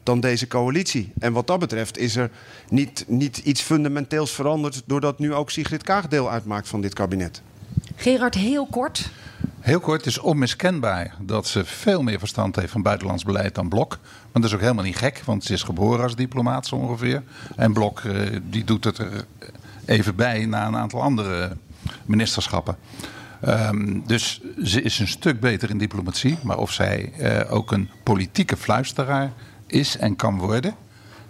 dan 0.04 0.20
deze 0.20 0.48
coalitie. 0.48 1.14
En 1.20 1.34
wat 1.34 1.48
dat 1.48 1.60
betreft 1.60 1.98
is 1.98 2.16
er 2.16 2.30
niet, 2.70 3.06
niet 3.08 3.38
iets 3.38 3.62
fundamenteels 3.62 4.32
veranderd... 4.32 4.82
doordat 4.86 5.20
nu 5.20 5.34
ook 5.34 5.52
Sigrid 5.52 5.84
Kaag 5.84 6.08
deel 6.08 6.32
uitmaakt 6.32 6.68
van 6.68 6.82
dit 6.82 6.94
kabinet. 6.94 7.42
Gerard, 7.96 8.36
heel 8.36 8.68
kort. 8.72 9.10
Heel 9.64 9.80
kort, 9.80 9.98
het 9.98 10.06
is 10.06 10.20
onmiskenbaar 10.20 11.16
dat 11.20 11.48
ze 11.48 11.66
veel 11.66 12.02
meer 12.02 12.20
verstand 12.20 12.56
heeft 12.56 12.72
van 12.72 12.82
buitenlands 12.82 13.24
beleid 13.24 13.56
dan 13.56 13.70
Blok. 13.70 13.90
Maar 14.02 14.42
dat 14.42 14.44
is 14.44 14.54
ook 14.54 14.62
helemaal 14.62 14.84
niet 14.84 14.96
gek, 14.96 15.22
want 15.26 15.44
ze 15.44 15.54
is 15.54 15.64
geboren 15.64 16.04
als 16.04 16.16
diplomaat 16.16 16.68
zo 16.68 16.76
ongeveer. 16.76 17.24
En 17.56 17.74
Blok 17.74 18.00
uh, 18.00 18.40
die 18.44 18.64
doet 18.64 18.84
het 18.84 18.98
er 18.98 19.26
even 19.86 20.16
bij 20.16 20.46
na 20.46 20.68
een 20.68 20.76
aantal 20.76 21.02
andere 21.02 21.58
ministerschappen. 22.06 22.78
Ehm, 23.42 24.00
dus 24.06 24.42
ze 24.64 24.82
is 24.82 25.00
een 25.00 25.08
stuk 25.08 25.40
beter 25.40 25.70
in 25.70 25.78
diplomatie. 25.78 26.38
Maar 26.42 26.58
of 26.58 26.72
zij 26.72 27.12
eh, 27.18 27.54
ook 27.54 27.72
een 27.72 27.90
politieke 28.04 28.58
fluisteraar 28.58 29.32
is 29.68 29.98
en 29.98 30.16
kan 30.16 30.38
worden, 30.38 30.76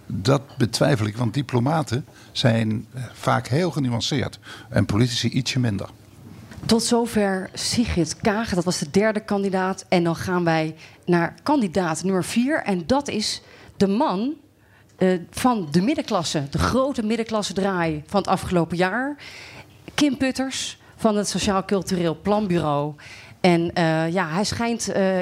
dat 0.06 0.56
betwijfel 0.56 1.06
ik. 1.06 1.16
Want 1.16 1.34
diplomaten 1.34 2.04
zijn 2.32 2.86
eh, 2.92 3.02
vaak 3.12 3.46
heel 3.46 3.70
genuanceerd 3.70 4.38
en 4.68 4.86
politici 4.86 5.28
ietsje 5.28 5.60
minder. 5.60 5.88
Tot 6.66 6.82
zover 6.82 7.50
Sigrid 7.52 8.16
Kaag. 8.16 8.54
Dat 8.54 8.64
was 8.64 8.78
de 8.78 8.90
derde 8.90 9.20
kandidaat. 9.20 9.84
En 9.88 10.04
dan 10.04 10.16
gaan 10.16 10.44
wij 10.44 10.74
naar 11.06 11.34
kandidaat 11.42 12.04
nummer 12.04 12.24
vier. 12.24 12.62
En 12.62 12.82
dat 12.86 13.08
is 13.08 13.42
de 13.76 13.86
man 13.86 14.34
uh, 14.98 15.18
van 15.30 15.68
de 15.70 15.82
middenklasse. 15.82 16.42
De 16.50 16.58
grote 16.58 17.02
middenklasse 17.02 17.52
draai 17.52 18.02
van 18.06 18.20
het 18.20 18.28
afgelopen 18.28 18.76
jaar. 18.76 19.16
Kim 19.94 20.16
Putters 20.16 20.78
van 20.96 21.16
het 21.16 21.28
Sociaal 21.28 21.64
Cultureel 21.64 22.18
Planbureau. 22.22 22.94
En 23.40 23.60
uh, 23.60 24.12
ja, 24.12 24.28
hij 24.28 24.44
schijnt, 24.44 24.96
uh, 24.96 25.18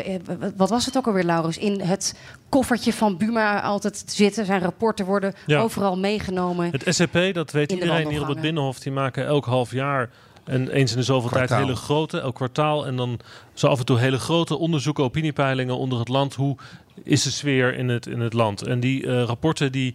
wat 0.57 0.71
was 0.71 0.87
het 0.87 0.97
ook 0.97 1.07
alweer, 1.07 1.25
Laurens, 1.25 1.59
in 1.59 1.81
het 1.81 2.19
koffertje 2.49 2.93
van 2.93 3.17
Buma 3.17 3.63
altijd 3.63 4.07
te 4.07 4.15
zitten. 4.15 4.47
Zijn 4.47 4.61
rapporten 4.61 5.07
worden 5.07 5.35
ja. 5.47 5.61
overal 5.61 5.99
meegenomen. 5.99 6.71
Het 6.71 6.95
SCP, 6.95 7.35
dat 7.35 7.51
weet 7.51 7.73
iedereen 7.73 8.09
hier 8.09 8.21
op 8.21 8.29
het 8.29 8.41
Binnenhof, 8.41 8.79
die 8.79 8.93
maken 8.93 9.27
elk 9.27 9.45
half 9.45 9.73
jaar 9.73 10.11
en 10.45 10.69
eens 10.69 10.91
in 10.91 10.97
de 10.97 11.03
zoveel 11.03 11.29
kwartaal. 11.29 11.49
tijd 11.49 11.61
hele 11.61 11.77
grote, 11.77 12.21
elk 12.21 12.35
kwartaal. 12.35 12.87
En 12.87 12.97
dan 12.97 13.21
zo 13.55 13.67
af 13.67 13.79
en 13.79 13.85
toe 13.85 13.99
hele 13.99 14.19
grote 14.19 14.57
onderzoeken, 14.57 15.05
opiniepeilingen 15.05 15.79
onder 15.79 15.99
het 15.99 16.09
land. 16.09 16.35
Hoe 16.35 16.57
is 17.03 17.23
de 17.23 17.31
sfeer 17.31 17.75
in 17.75 17.89
het, 17.89 18.07
in 18.07 18.21
het 18.21 18.33
land? 18.33 18.63
En 18.63 18.81
die 18.81 19.03
uh, 19.03 19.23
rapporten 19.23 19.73
die 19.73 19.95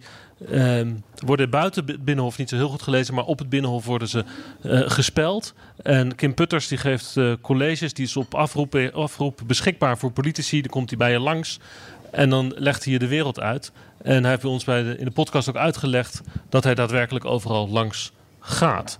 uh, 0.50 0.80
worden 1.24 1.50
buiten 1.50 1.84
het 1.86 2.04
Binnenhof 2.04 2.38
niet 2.38 2.48
zo 2.48 2.56
heel 2.56 2.68
goed 2.68 2.82
gelezen. 2.82 3.14
Maar 3.14 3.24
op 3.24 3.38
het 3.38 3.48
Binnenhof 3.48 3.84
worden 3.84 4.08
ze 4.08 4.24
uh, 4.62 4.80
gespeld. 4.90 5.54
En 5.82 6.14
Kim 6.14 6.34
Putters 6.34 6.68
die 6.68 6.78
geeft 6.78 7.16
uh, 7.16 7.32
colleges. 7.40 7.94
Die 7.94 8.04
is 8.04 8.16
op 8.16 8.34
afroep, 8.34 8.74
afroep 8.94 9.40
beschikbaar 9.46 9.98
voor 9.98 10.12
politici. 10.12 10.60
Dan 10.60 10.70
komt 10.70 10.88
hij 10.88 10.98
bij 10.98 11.10
je 11.10 11.18
langs. 11.18 11.58
En 12.10 12.30
dan 12.30 12.52
legt 12.56 12.84
hij 12.84 12.92
je 12.92 12.98
de 12.98 13.08
wereld 13.08 13.40
uit. 13.40 13.72
En 14.02 14.20
hij 14.20 14.30
heeft 14.30 14.42
bij 14.42 14.50
ons 14.50 14.64
bij 14.64 14.82
de, 14.82 14.96
in 14.98 15.04
de 15.04 15.10
podcast 15.10 15.48
ook 15.48 15.56
uitgelegd 15.56 16.20
dat 16.48 16.64
hij 16.64 16.74
daadwerkelijk 16.74 17.24
overal 17.24 17.68
langs 17.68 18.12
gaat. 18.40 18.98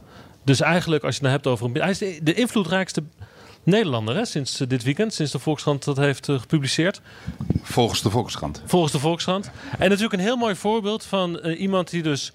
Dus 0.49 0.61
eigenlijk, 0.61 1.05
als 1.05 1.17
je 1.17 1.23
het 1.23 1.31
hebt 1.31 1.47
over 1.47 1.67
een. 1.67 1.75
Hij 1.75 1.91
is 1.91 1.99
de, 1.99 2.21
de 2.23 2.35
invloedrijkste 2.35 3.03
Nederlander 3.63 4.17
hè, 4.17 4.25
sinds 4.25 4.61
uh, 4.61 4.69
dit 4.69 4.83
weekend, 4.83 5.15
sinds 5.15 5.33
de 5.33 5.39
Volkskrant 5.39 5.85
dat 5.85 5.97
heeft 5.97 6.29
uh, 6.29 6.41
gepubliceerd. 6.41 7.01
Volgens 7.63 8.03
de 8.03 8.11
Volkskrant. 8.11 8.63
Volgens 8.67 8.93
de 8.93 8.99
Volkskrant. 8.99 9.51
En 9.79 9.89
natuurlijk 9.89 10.13
een 10.13 10.27
heel 10.27 10.37
mooi 10.37 10.55
voorbeeld 10.55 11.05
van 11.05 11.39
uh, 11.43 11.61
iemand 11.61 11.91
die 11.91 12.03
dus 12.03 12.33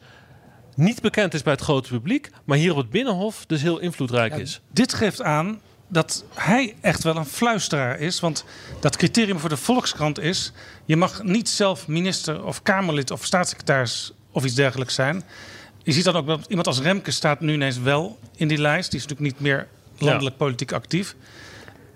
niet 0.75 1.01
bekend 1.01 1.33
is 1.33 1.43
bij 1.43 1.53
het 1.53 1.61
grote 1.61 1.89
publiek, 1.89 2.29
maar 2.43 2.57
hier 2.57 2.71
op 2.71 2.77
het 2.77 2.89
Binnenhof 2.89 3.45
dus 3.45 3.61
heel 3.61 3.79
invloedrijk 3.79 4.33
ja, 4.33 4.39
is. 4.39 4.61
Dit 4.71 4.93
geeft 4.93 5.21
aan 5.21 5.61
dat 5.87 6.23
hij 6.33 6.75
echt 6.81 7.03
wel 7.03 7.15
een 7.15 7.25
fluisteraar 7.25 7.99
is. 7.99 8.19
Want 8.19 8.45
dat 8.79 8.97
criterium 8.97 9.39
voor 9.39 9.49
de 9.49 9.57
Volkskrant 9.57 10.19
is: 10.19 10.51
je 10.85 10.95
mag 10.95 11.23
niet 11.23 11.49
zelf 11.49 11.87
minister 11.87 12.43
of 12.45 12.61
Kamerlid 12.61 13.11
of 13.11 13.25
staatssecretaris 13.25 14.13
of 14.31 14.43
iets 14.45 14.55
dergelijks 14.55 14.95
zijn. 14.95 15.23
Je 15.83 15.91
ziet 15.91 16.03
dan 16.03 16.15
ook 16.15 16.27
dat 16.27 16.45
iemand 16.47 16.67
als 16.67 16.79
Remke 16.79 17.11
staat 17.11 17.39
nu 17.39 17.53
ineens 17.53 17.79
wel 17.79 18.19
in 18.35 18.47
die 18.47 18.57
lijst. 18.57 18.91
Die 18.91 18.99
is 18.99 19.07
natuurlijk 19.07 19.33
niet 19.33 19.41
meer 19.41 19.67
landelijk 19.97 20.35
ja. 20.35 20.45
politiek 20.45 20.71
actief. 20.71 21.15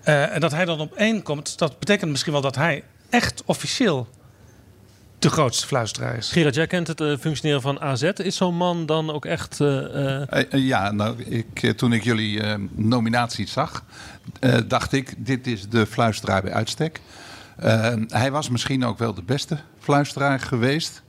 Uh, 0.04 0.34
en 0.34 0.40
dat 0.40 0.52
hij 0.52 0.64
dan 0.64 0.80
op 0.80 0.94
één 0.94 1.22
komt, 1.22 1.58
dat 1.58 1.78
betekent 1.78 2.10
misschien 2.10 2.32
wel 2.32 2.40
dat 2.40 2.56
hij 2.56 2.84
echt 3.10 3.42
officieel 3.44 4.08
de 5.18 5.30
grootste 5.30 5.66
fluisteraar 5.66 6.16
is. 6.16 6.30
Gerard, 6.30 6.54
jij 6.54 6.66
kent 6.66 6.86
het 6.86 7.00
uh, 7.00 7.16
functioneren 7.16 7.62
van 7.62 7.80
AZ. 7.80 8.02
Is 8.02 8.36
zo'n 8.36 8.54
man 8.54 8.86
dan 8.86 9.10
ook 9.10 9.24
echt... 9.24 9.60
Uh, 9.60 10.22
ja, 10.50 10.90
nou, 10.90 11.22
ik, 11.22 11.72
toen 11.76 11.92
ik 11.92 12.04
jullie 12.04 12.42
nominaties 12.70 13.52
zag, 13.52 13.84
dacht 14.66 14.92
ik, 14.92 15.14
dit 15.16 15.46
is 15.46 15.68
de 15.68 15.86
fluisteraar 15.86 16.42
bij 16.42 16.52
uitstek. 16.52 17.00
hij 18.08 18.30
was 18.30 18.48
misschien 18.48 18.84
ook 18.84 18.98
wel 18.98 19.14
de 19.14 19.22
beste 19.22 19.58
fluisteraar 19.78 20.40
geweest. 20.40 21.02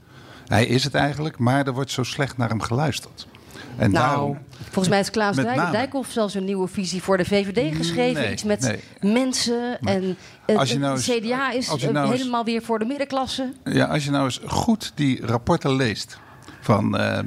Hij 0.50 0.66
is 0.66 0.84
het 0.84 0.94
eigenlijk, 0.94 1.38
maar 1.38 1.66
er 1.66 1.72
wordt 1.72 1.90
zo 1.90 2.02
slecht 2.02 2.36
naar 2.36 2.48
hem 2.48 2.60
geluisterd. 2.60 3.26
En 3.76 3.90
nou, 3.90 4.06
daarom, 4.06 4.38
volgens 4.62 4.88
mij 4.88 4.96
heeft 4.96 5.10
Klaas 5.10 5.36
Dijk, 5.36 5.70
Dijkhoff 5.72 6.10
zelfs 6.10 6.34
een 6.34 6.44
nieuwe 6.44 6.68
visie 6.68 7.02
voor 7.02 7.16
de 7.16 7.24
VVD 7.24 7.76
geschreven. 7.76 8.22
Nee, 8.22 8.32
Iets 8.32 8.44
met 8.44 8.60
nee. 8.60 9.12
mensen. 9.12 9.78
En 9.80 10.16
het, 10.46 10.78
nou 10.78 10.92
eens, 10.92 11.08
CDA 11.08 11.50
is 11.50 11.66
nou 11.66 11.80
helemaal 11.80 12.12
eens, 12.12 12.44
weer 12.44 12.62
voor 12.62 12.78
de 12.78 12.84
middenklasse. 12.84 13.52
Ja, 13.64 13.86
als 13.86 14.04
je 14.04 14.10
nou 14.10 14.24
eens 14.24 14.40
goed 14.46 14.92
die 14.94 15.26
rapporten 15.26 15.76
leest 15.76 16.18
van, 16.60 17.00
uh, 17.00 17.18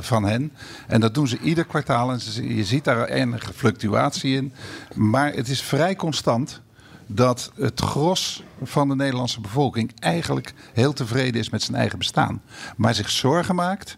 van 0.00 0.24
hen. 0.24 0.52
En 0.86 1.00
dat 1.00 1.14
doen 1.14 1.28
ze 1.28 1.38
ieder 1.38 1.64
kwartaal. 1.64 2.10
En 2.10 2.20
ze, 2.20 2.54
je 2.54 2.64
ziet 2.64 2.84
daar 2.84 3.04
enige 3.08 3.52
fluctuatie 3.52 4.36
in. 4.36 4.52
Maar 4.94 5.32
het 5.32 5.48
is 5.48 5.62
vrij 5.62 5.96
constant 5.96 6.61
dat 7.06 7.52
het 7.54 7.80
gros 7.80 8.42
van 8.62 8.88
de 8.88 8.94
Nederlandse 8.94 9.40
bevolking 9.40 9.92
eigenlijk 9.98 10.54
heel 10.72 10.92
tevreden 10.92 11.40
is 11.40 11.50
met 11.50 11.62
zijn 11.62 11.76
eigen 11.76 11.98
bestaan. 11.98 12.42
Maar 12.76 12.94
zich 12.94 13.10
zorgen 13.10 13.54
maakt 13.54 13.96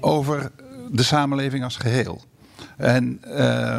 over 0.00 0.50
de 0.90 1.02
samenleving 1.02 1.64
als 1.64 1.76
geheel. 1.76 2.22
En 2.76 3.20
uh, 3.26 3.76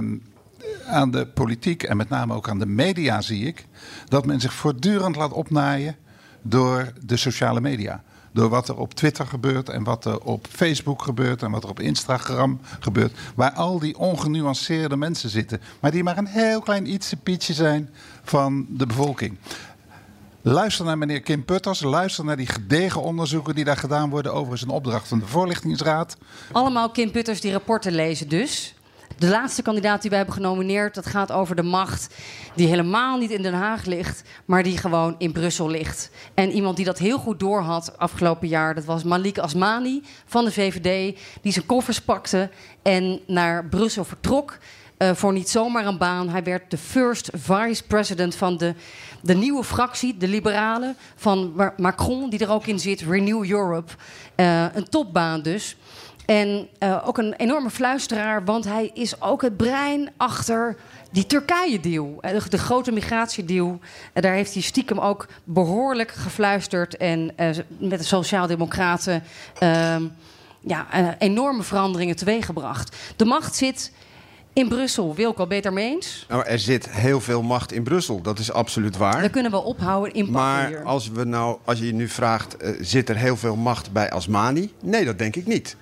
aan 0.87 1.11
de 1.11 1.27
politiek 1.27 1.83
en 1.83 1.97
met 1.97 2.09
name 2.09 2.33
ook 2.33 2.49
aan 2.49 2.59
de 2.59 2.65
media 2.65 3.21
zie 3.21 3.45
ik 3.45 3.65
dat 4.05 4.25
men 4.25 4.39
zich 4.39 4.53
voortdurend 4.53 5.15
laat 5.15 5.31
opnaaien 5.31 5.95
door 6.41 6.93
de 7.05 7.17
sociale 7.17 7.61
media. 7.61 8.03
Door 8.37 8.49
wat 8.49 8.67
er 8.67 8.77
op 8.77 8.93
Twitter 8.93 9.27
gebeurt 9.27 9.69
en 9.69 9.83
wat 9.83 10.05
er 10.05 10.19
op 10.19 10.47
Facebook 10.49 11.01
gebeurt 11.01 11.43
en 11.43 11.51
wat 11.51 11.63
er 11.63 11.69
op 11.69 11.79
Instagram 11.79 12.59
gebeurt. 12.79 13.17
Waar 13.35 13.51
al 13.51 13.79
die 13.79 13.97
ongenuanceerde 13.97 14.97
mensen 14.97 15.29
zitten. 15.29 15.61
Maar 15.79 15.91
die 15.91 16.03
maar 16.03 16.17
een 16.17 16.27
heel 16.27 16.61
klein 16.61 16.93
ietsje 16.93 17.15
pietje 17.15 17.53
zijn 17.53 17.89
van 18.23 18.65
de 18.69 18.85
bevolking. 18.85 19.37
Luister 20.41 20.85
naar 20.85 20.97
meneer 20.97 21.21
Kim 21.21 21.45
Putters. 21.45 21.81
Luister 21.81 22.25
naar 22.25 22.37
die 22.37 22.47
gedegen 22.47 23.01
onderzoeken 23.01 23.55
die 23.55 23.63
daar 23.63 23.77
gedaan 23.77 24.09
worden. 24.09 24.33
Overigens 24.33 24.61
een 24.61 24.69
opdracht 24.69 25.07
van 25.07 25.19
de 25.19 25.25
Voorlichtingsraad. 25.25 26.17
Allemaal 26.51 26.91
Kim 26.91 27.11
Putters 27.11 27.41
die 27.41 27.51
rapporten 27.51 27.91
lezen 27.91 28.29
dus. 28.29 28.75
De 29.17 29.27
laatste 29.27 29.61
kandidaat 29.61 30.01
die 30.01 30.09
wij 30.09 30.19
hebben 30.19 30.35
genomineerd, 30.35 30.95
dat 30.95 31.05
gaat 31.05 31.31
over 31.31 31.55
de 31.55 31.63
macht 31.63 32.15
die 32.55 32.67
helemaal 32.67 33.17
niet 33.17 33.31
in 33.31 33.41
Den 33.41 33.53
Haag 33.53 33.85
ligt, 33.85 34.21
maar 34.45 34.63
die 34.63 34.77
gewoon 34.77 35.15
in 35.17 35.31
Brussel 35.31 35.69
ligt. 35.69 36.09
En 36.33 36.51
iemand 36.51 36.75
die 36.75 36.85
dat 36.85 36.97
heel 36.97 37.17
goed 37.17 37.39
doorhad 37.39 37.97
afgelopen 37.97 38.47
jaar, 38.47 38.75
dat 38.75 38.85
was 38.85 39.03
Malik 39.03 39.37
Asmani 39.37 40.03
van 40.25 40.45
de 40.45 40.51
VVD, 40.51 41.17
die 41.41 41.51
zijn 41.51 41.65
koffers 41.65 42.01
pakte 42.01 42.49
en 42.81 43.19
naar 43.27 43.65
Brussel 43.65 44.05
vertrok. 44.05 44.57
Uh, 44.97 45.11
voor 45.13 45.33
niet 45.33 45.49
zomaar 45.49 45.85
een 45.85 45.97
baan. 45.97 46.29
Hij 46.29 46.43
werd 46.43 46.71
de 46.71 46.77
first 46.77 47.29
vice 47.33 47.83
president 47.83 48.35
van 48.35 48.57
de, 48.57 48.73
de 49.21 49.35
nieuwe 49.35 49.63
fractie, 49.63 50.17
de 50.17 50.27
Liberalen, 50.27 50.95
van 51.15 51.71
Macron, 51.77 52.29
die 52.29 52.39
er 52.39 52.51
ook 52.51 52.67
in 52.67 52.79
zit, 52.79 53.01
Renew 53.01 53.51
Europe. 53.51 53.91
Uh, 54.35 54.75
een 54.75 54.89
topbaan 54.89 55.41
dus. 55.41 55.77
En 56.27 56.67
uh, 56.79 57.07
ook 57.07 57.17
een 57.17 57.33
enorme 57.33 57.69
fluisteraar, 57.69 58.45
want 58.45 58.65
hij 58.65 58.91
is 58.93 59.21
ook 59.21 59.41
het 59.41 59.57
brein 59.57 60.09
achter 60.17 60.75
die 61.11 61.25
Turkije-deal. 61.25 62.17
De, 62.21 62.41
de, 62.49 62.57
grote 62.57 62.91
migratiedeal. 62.91 63.79
daar 64.13 64.33
heeft 64.33 64.53
hij 64.53 64.61
stiekem 64.61 64.99
ook 64.99 65.27
behoorlijk 65.43 66.11
gefluisterd. 66.11 66.97
En 66.97 67.31
uh, 67.39 67.49
met 67.77 67.99
de 67.99 68.05
Sociaaldemocraten 68.05 69.23
uh, 69.63 69.95
ja, 70.59 71.15
enorme 71.17 71.63
veranderingen 71.63 72.15
teweeggebracht. 72.15 72.95
De 73.15 73.25
macht 73.25 73.55
zit 73.55 73.91
in 74.53 74.67
Brussel. 74.67 75.15
Wilco, 75.15 75.47
beter 75.47 75.73
mee 75.73 75.89
eens? 75.89 76.25
Nou, 76.29 76.45
er 76.45 76.59
zit 76.59 76.89
heel 76.89 77.21
veel 77.21 77.41
macht 77.41 77.71
in 77.71 77.83
Brussel, 77.83 78.21
dat 78.21 78.39
is 78.39 78.51
absoluut 78.51 78.97
waar. 78.97 79.21
We 79.21 79.29
kunnen 79.29 79.51
wel 79.51 79.61
ophouden 79.61 80.13
in 80.13 80.31
Maar 80.31 80.67
hier. 80.67 80.83
als, 80.83 81.09
we 81.09 81.23
nou, 81.23 81.57
als 81.65 81.79
je 81.79 81.93
nu 81.93 82.07
vraagt, 82.07 82.63
uh, 82.63 82.69
zit 82.81 83.09
er 83.09 83.17
heel 83.17 83.37
veel 83.37 83.55
macht 83.55 83.91
bij 83.91 84.11
Asmani? 84.11 84.73
Nee, 84.81 85.05
dat 85.05 85.17
denk 85.17 85.35
ik 85.35 85.45
niet. 85.45 85.75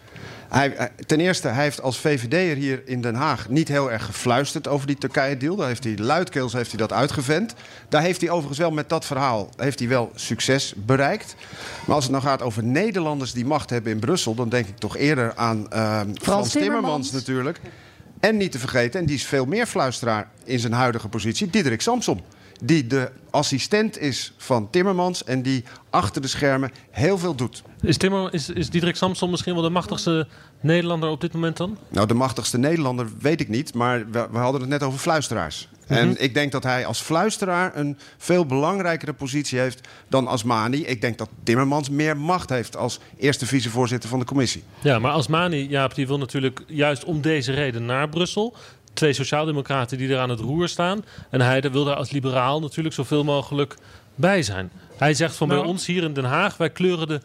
Hij, 0.49 0.91
ten 1.05 1.19
eerste, 1.19 1.47
hij 1.47 1.63
heeft 1.63 1.81
als 1.81 1.97
VVD'er 1.97 2.55
hier 2.55 2.81
in 2.85 3.01
Den 3.01 3.15
Haag 3.15 3.49
niet 3.49 3.67
heel 3.67 3.91
erg 3.91 4.05
gefluisterd 4.05 4.67
over 4.67 4.87
die 4.87 4.97
Turkije-deal. 4.97 5.55
Daar 5.55 5.67
heeft 5.67 5.83
hij 5.83 5.97
luidkeels 5.97 6.53
heeft 6.53 6.69
hij 6.69 6.79
dat 6.79 6.93
uitgevent. 6.93 7.53
Daar 7.89 8.01
heeft 8.01 8.21
hij 8.21 8.29
overigens 8.29 8.59
wel 8.59 8.71
met 8.71 8.89
dat 8.89 9.05
verhaal 9.05 9.49
heeft 9.57 9.79
hij 9.79 9.87
wel 9.87 10.11
succes 10.15 10.73
bereikt. 10.77 11.35
Maar 11.85 11.95
als 11.95 12.03
het 12.03 12.13
nou 12.13 12.23
gaat 12.23 12.41
over 12.41 12.63
Nederlanders 12.63 13.33
die 13.33 13.45
macht 13.45 13.69
hebben 13.69 13.91
in 13.91 13.99
Brussel, 13.99 14.35
dan 14.35 14.49
denk 14.49 14.67
ik 14.67 14.77
toch 14.77 14.97
eerder 14.97 15.35
aan 15.35 15.57
uh, 15.57 15.67
Frans, 15.67 16.19
Frans 16.21 16.21
Timmermans. 16.21 16.51
Timmermans 16.51 17.11
natuurlijk. 17.11 17.59
En 18.19 18.37
niet 18.37 18.51
te 18.51 18.59
vergeten, 18.59 18.99
en 18.99 19.05
die 19.05 19.15
is 19.15 19.25
veel 19.25 19.45
meer 19.45 19.65
fluisteraar 19.65 20.29
in 20.43 20.59
zijn 20.59 20.73
huidige 20.73 21.07
positie, 21.07 21.49
Diederik 21.49 21.81
Samsom. 21.81 22.21
Die 22.63 22.87
de 22.87 23.11
assistent 23.29 23.99
is 23.99 24.33
van 24.37 24.69
Timmermans 24.69 25.23
en 25.23 25.41
die 25.41 25.63
achter 25.89 26.21
de 26.21 26.27
schermen 26.27 26.71
heel 26.91 27.17
veel 27.17 27.35
doet. 27.35 27.63
Is, 27.81 27.97
Timmer, 27.97 28.33
is, 28.33 28.49
is 28.49 28.69
Diederik 28.69 28.95
Samson 28.95 29.29
misschien 29.29 29.53
wel 29.53 29.63
de 29.63 29.69
machtigste 29.69 30.27
Nederlander 30.61 31.09
op 31.09 31.21
dit 31.21 31.33
moment 31.33 31.57
dan? 31.57 31.77
Nou, 31.89 32.07
de 32.07 32.13
machtigste 32.13 32.57
Nederlander 32.57 33.07
weet 33.19 33.41
ik 33.41 33.49
niet, 33.49 33.73
maar 33.73 34.09
we, 34.11 34.27
we 34.31 34.37
hadden 34.37 34.61
het 34.61 34.69
net 34.69 34.83
over 34.83 34.99
fluisteraars. 34.99 35.67
Mm 35.71 35.97
-hmm. 35.97 35.97
En 35.97 36.23
ik 36.23 36.33
denk 36.33 36.51
dat 36.51 36.63
hij 36.63 36.85
als 36.85 37.01
fluisteraar 37.01 37.71
een 37.75 37.97
veel 38.17 38.45
belangrijkere 38.45 39.13
positie 39.13 39.59
heeft 39.59 39.87
dan 40.07 40.27
Asmani. 40.27 40.85
Ik 40.85 41.01
denk 41.01 41.17
dat 41.17 41.29
Timmermans 41.43 41.89
meer 41.89 42.17
macht 42.17 42.49
heeft 42.49 42.77
als 42.77 42.99
eerste 43.17 43.45
vicevoorzitter 43.45 44.09
van 44.09 44.19
de 44.19 44.25
commissie. 44.25 44.63
Ja, 44.81 44.99
maar 44.99 45.11
Asmani, 45.11 45.67
Jaap, 45.67 45.95
die 45.95 46.07
wil 46.07 46.17
natuurlijk 46.17 46.63
juist 46.67 47.03
om 47.03 47.21
deze 47.21 47.51
reden 47.51 47.85
naar 47.85 48.09
Brussel. 48.09 48.55
Twee 48.95 49.13
sociaaldemocraten 49.13 49.97
die 49.97 50.09
er 50.09 50.19
aan 50.19 50.29
het 50.29 50.39
roer 50.39 50.67
staan. 50.67 51.05
En 51.29 51.41
hij 51.41 51.61
wil 51.61 51.83
daar 51.83 51.95
als 51.95 52.11
liberaal 52.11 52.59
natuurlijk 52.59 52.95
zoveel 52.95 53.23
mogelijk 53.23 53.75
bij 54.15 54.43
zijn. 54.43 54.71
Hij 54.97 55.13
zegt 55.13 55.35
van 55.35 55.47
bij 55.47 55.57
Nou. 55.57 55.69
ons 55.69 55.85
hier 55.85 56.03
in 56.03 56.13
Den 56.13 56.23
Haag, 56.23 56.57
wij 56.57 56.69
kleuren 56.69 57.07
de 57.07 57.21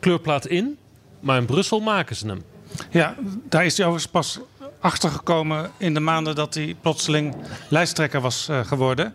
kleurplaat 0.00 0.46
in. 0.46 0.78
Maar 1.20 1.38
in 1.38 1.46
Brussel 1.46 1.80
maken 1.80 2.16
ze 2.16 2.26
hem. 2.26 2.42
Ja, 2.90 3.14
daar 3.48 3.64
is 3.64 3.76
hij 3.76 3.86
overigens 3.86 4.12
pas 4.12 4.38
achtergekomen 4.80 5.70
in 5.76 5.94
de 5.94 6.00
maanden 6.00 6.34
dat 6.34 6.54
hij 6.54 6.76
plotseling 6.80 7.34
lijsttrekker 7.68 8.20
was 8.20 8.48
eh, 8.48 8.64
geworden. 8.64 9.14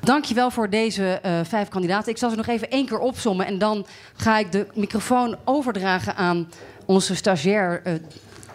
Dankjewel 0.00 0.50
voor 0.50 0.70
deze 0.70 1.04
eh, 1.04 1.40
vijf 1.44 1.68
kandidaten. 1.68 2.12
Ik 2.12 2.18
zal 2.18 2.30
ze 2.30 2.36
nog 2.36 2.46
even 2.46 2.70
één 2.70 2.86
keer 2.86 2.98
opsommen. 2.98 3.46
En 3.46 3.58
dan 3.58 3.86
ga 4.16 4.38
ik 4.38 4.52
de 4.52 4.66
microfoon 4.74 5.36
overdragen 5.44 6.16
aan 6.16 6.48
onze 6.84 7.14
stagiair 7.16 7.80
eh, 7.84 7.94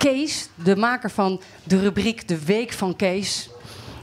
Kees. 0.02 0.50
De 0.64 0.76
maker 0.76 1.10
van 1.10 1.42
de 1.64 1.80
rubriek 1.80 2.28
De 2.28 2.46
Week 2.46 2.72
van 2.72 2.96
Kees. 2.96 3.50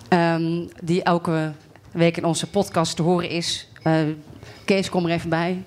Ehm, 0.09 0.67
die 0.83 1.03
elke 1.03 1.53
week 1.93 2.17
in 2.17 2.25
onze 2.25 2.47
podcast 2.47 2.97
te 2.97 3.03
horen 3.03 3.29
is. 3.29 3.69
Eh, 3.83 3.95
Kees, 4.65 4.89
kom 4.89 5.05
er 5.05 5.11
even 5.11 5.29
bij. 5.29 5.65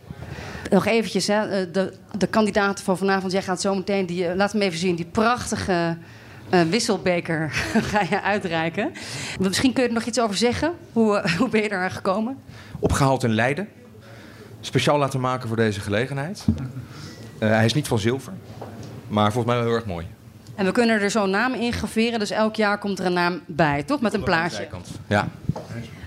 Nog 0.70 0.86
eventjes, 0.86 1.28
hè, 1.28 1.41
eh, 1.41 1.74
de, 1.74 1.94
de 2.17 2.28
kandidaten 2.28 2.84
van 2.84 2.98
vanavond. 2.98 3.32
Jij 3.32 3.41
gaat 3.41 3.62
zo 3.62 3.76
meteen, 3.76 4.06
die, 4.06 4.28
eh, 4.28 4.36
laat 4.36 4.52
hem 4.52 4.62
even 4.62 4.80
zien, 4.80 4.96
die 4.96 5.06
prachtige 5.06 5.98
wisselbeker 6.70 7.50
ga 7.91 8.02
je 8.10 8.22
uitreiken. 8.22 8.91
Misschien 9.39 9.74
kun 9.74 9.84
je 9.84 9.89
er 9.89 9.96
nog 9.96 10.06
iets 10.06 10.20
over 10.20 10.36
zeggen. 10.36 10.74
Hoe, 10.94 11.24
hoe 11.38 11.50
ben 11.50 11.62
je 11.62 11.70
daar 11.70 11.91
gekomen? 11.91 12.38
opgehaald 12.80 13.24
in 13.24 13.34
Leiden. 13.34 13.67
Speciaal 14.62 14.98
laten 14.98 15.20
maken 15.20 15.48
voor 15.48 15.58
deze 15.58 15.80
gelegenheid. 15.80 16.46
Hij 17.39 17.65
is 17.65 17.74
niet 17.74 17.88
van 17.88 18.00
zilver, 18.00 18.34
maar 19.08 19.32
volgens 19.32 19.46
mij 19.46 19.56
wel 19.56 19.65
heel 19.65 19.76
erg 19.76 19.86
mooi. 19.86 20.08
En 20.62 20.67
we 20.67 20.74
kunnen 20.74 21.02
er 21.02 21.12
zo'n 21.12 21.30
naam 21.30 21.54
in 21.54 21.74
graveren, 21.74 22.19
dus 22.19 22.30
elk 22.30 22.56
jaar 22.56 22.78
komt 22.78 23.00
er 23.00 23.06
een 23.06 23.13
naam 23.13 23.41
bij, 23.45 23.84
toch? 23.84 24.02
Met 24.02 24.13
een 24.13 24.24
plaatje. 24.24 24.67
Ja. 25.08 25.28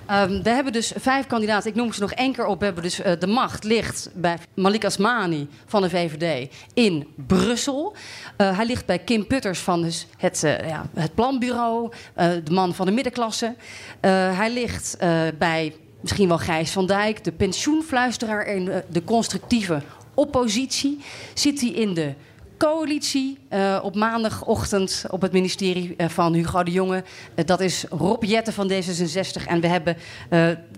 Ehm, 0.06 0.42
we 0.42 0.50
hebben 0.50 0.72
dus 0.72 0.92
vijf 0.96 1.26
kandidaten. 1.26 1.70
Ik 1.70 1.76
noem 1.76 1.92
ze 1.92 2.00
nog 2.00 2.12
één 2.12 2.32
keer 2.32 2.46
op. 2.46 2.58
We 2.58 2.64
hebben 2.64 2.82
dus 2.82 3.00
eh, 3.00 3.12
de 3.18 3.26
macht 3.26 3.64
ligt 3.64 4.10
bij 4.14 4.36
Malik 4.54 4.84
Asmani 4.84 5.48
van 5.66 5.82
de 5.82 5.90
VVD 5.90 6.52
in 6.74 7.06
Brussel. 7.26 7.94
Eh, 8.36 8.56
hij 8.56 8.66
ligt 8.66 8.86
bij 8.86 8.98
Kim 8.98 9.26
Putters 9.26 9.58
van 9.58 9.82
dus 9.82 10.06
het, 10.16 10.44
eh, 10.44 10.68
ja, 10.68 10.86
het 10.94 11.14
planbureau, 11.14 11.92
eh, 12.14 12.30
de 12.44 12.52
man 12.52 12.74
van 12.74 12.86
de 12.86 12.92
middenklasse. 12.92 13.54
Eh, 14.00 14.38
hij 14.38 14.52
ligt 14.52 14.96
eh, 14.96 15.20
bij 15.38 15.74
misschien 16.00 16.28
wel 16.28 16.38
Gijs 16.38 16.70
van 16.70 16.86
Dijk, 16.86 17.24
de 17.24 17.32
pensioenfluisteraar 17.32 18.46
in 18.46 18.82
de 18.88 19.04
constructieve 19.04 19.82
oppositie. 20.14 21.00
Zit 21.34 21.60
hij 21.60 21.70
in 21.70 21.94
de 21.94 22.14
coalitie 22.56 23.38
eh, 23.48 23.78
op 23.82 23.94
maandagochtend 23.94 25.04
op 25.10 25.22
het 25.22 25.32
ministerie 25.32 25.94
eh, 25.96 26.08
van 26.08 26.34
Hugo 26.34 26.62
de 26.62 26.70
Jonge. 26.70 27.04
Eh, 27.34 27.44
dat 27.44 27.60
is 27.60 27.84
Rob 27.90 28.22
Jetten 28.22 28.52
van 28.52 28.70
D66. 28.70 29.46
En 29.46 29.60
we 29.60 29.66
hebben 29.66 29.96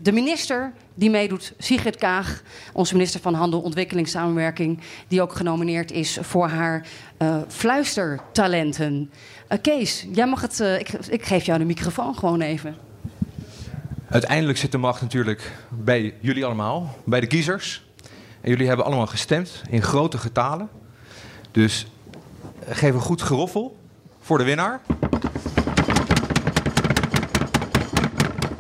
de 0.02 0.12
minister 0.12 0.72
die 0.94 1.10
meedoet, 1.10 1.52
Sigrid 1.58 1.96
Kaag. 1.96 2.42
Onze 2.72 2.94
minister 2.94 3.20
van 3.20 3.34
Handel, 3.34 3.60
Ontwikkeling, 3.60 4.08
Samenwerking. 4.08 4.80
Die 5.08 5.22
ook 5.22 5.32
genomineerd 5.32 5.90
is 5.90 6.18
voor 6.20 6.48
haar 6.48 6.86
fluistertalenten. 7.48 9.10
Kees, 9.62 10.06
jij 10.12 10.26
mag 10.26 10.40
het, 10.40 10.60
ik, 10.60 10.88
ik 11.08 11.24
geef 11.24 11.44
jou 11.44 11.58
de 11.58 11.64
microfoon 11.64 12.14
gewoon 12.14 12.40
even. 12.40 12.76
Uiteindelijk 14.08 14.58
zit 14.58 14.72
de 14.72 14.78
macht 14.78 15.00
natuurlijk 15.00 15.52
bij 15.70 16.14
jullie 16.20 16.44
allemaal, 16.44 16.96
bij 17.04 17.20
de 17.20 17.26
kiezers. 17.26 17.84
En 18.40 18.50
jullie 18.50 18.66
hebben 18.66 18.86
allemaal 18.86 19.06
gestemd 19.06 19.62
in 19.70 19.82
grote 19.82 20.18
getalen. 20.18 20.68
Dus 21.56 21.86
geef 22.68 22.94
een 22.94 23.00
goed 23.00 23.22
geroffel 23.22 23.76
voor 24.20 24.38
de 24.38 24.44
winnaar. 24.44 24.80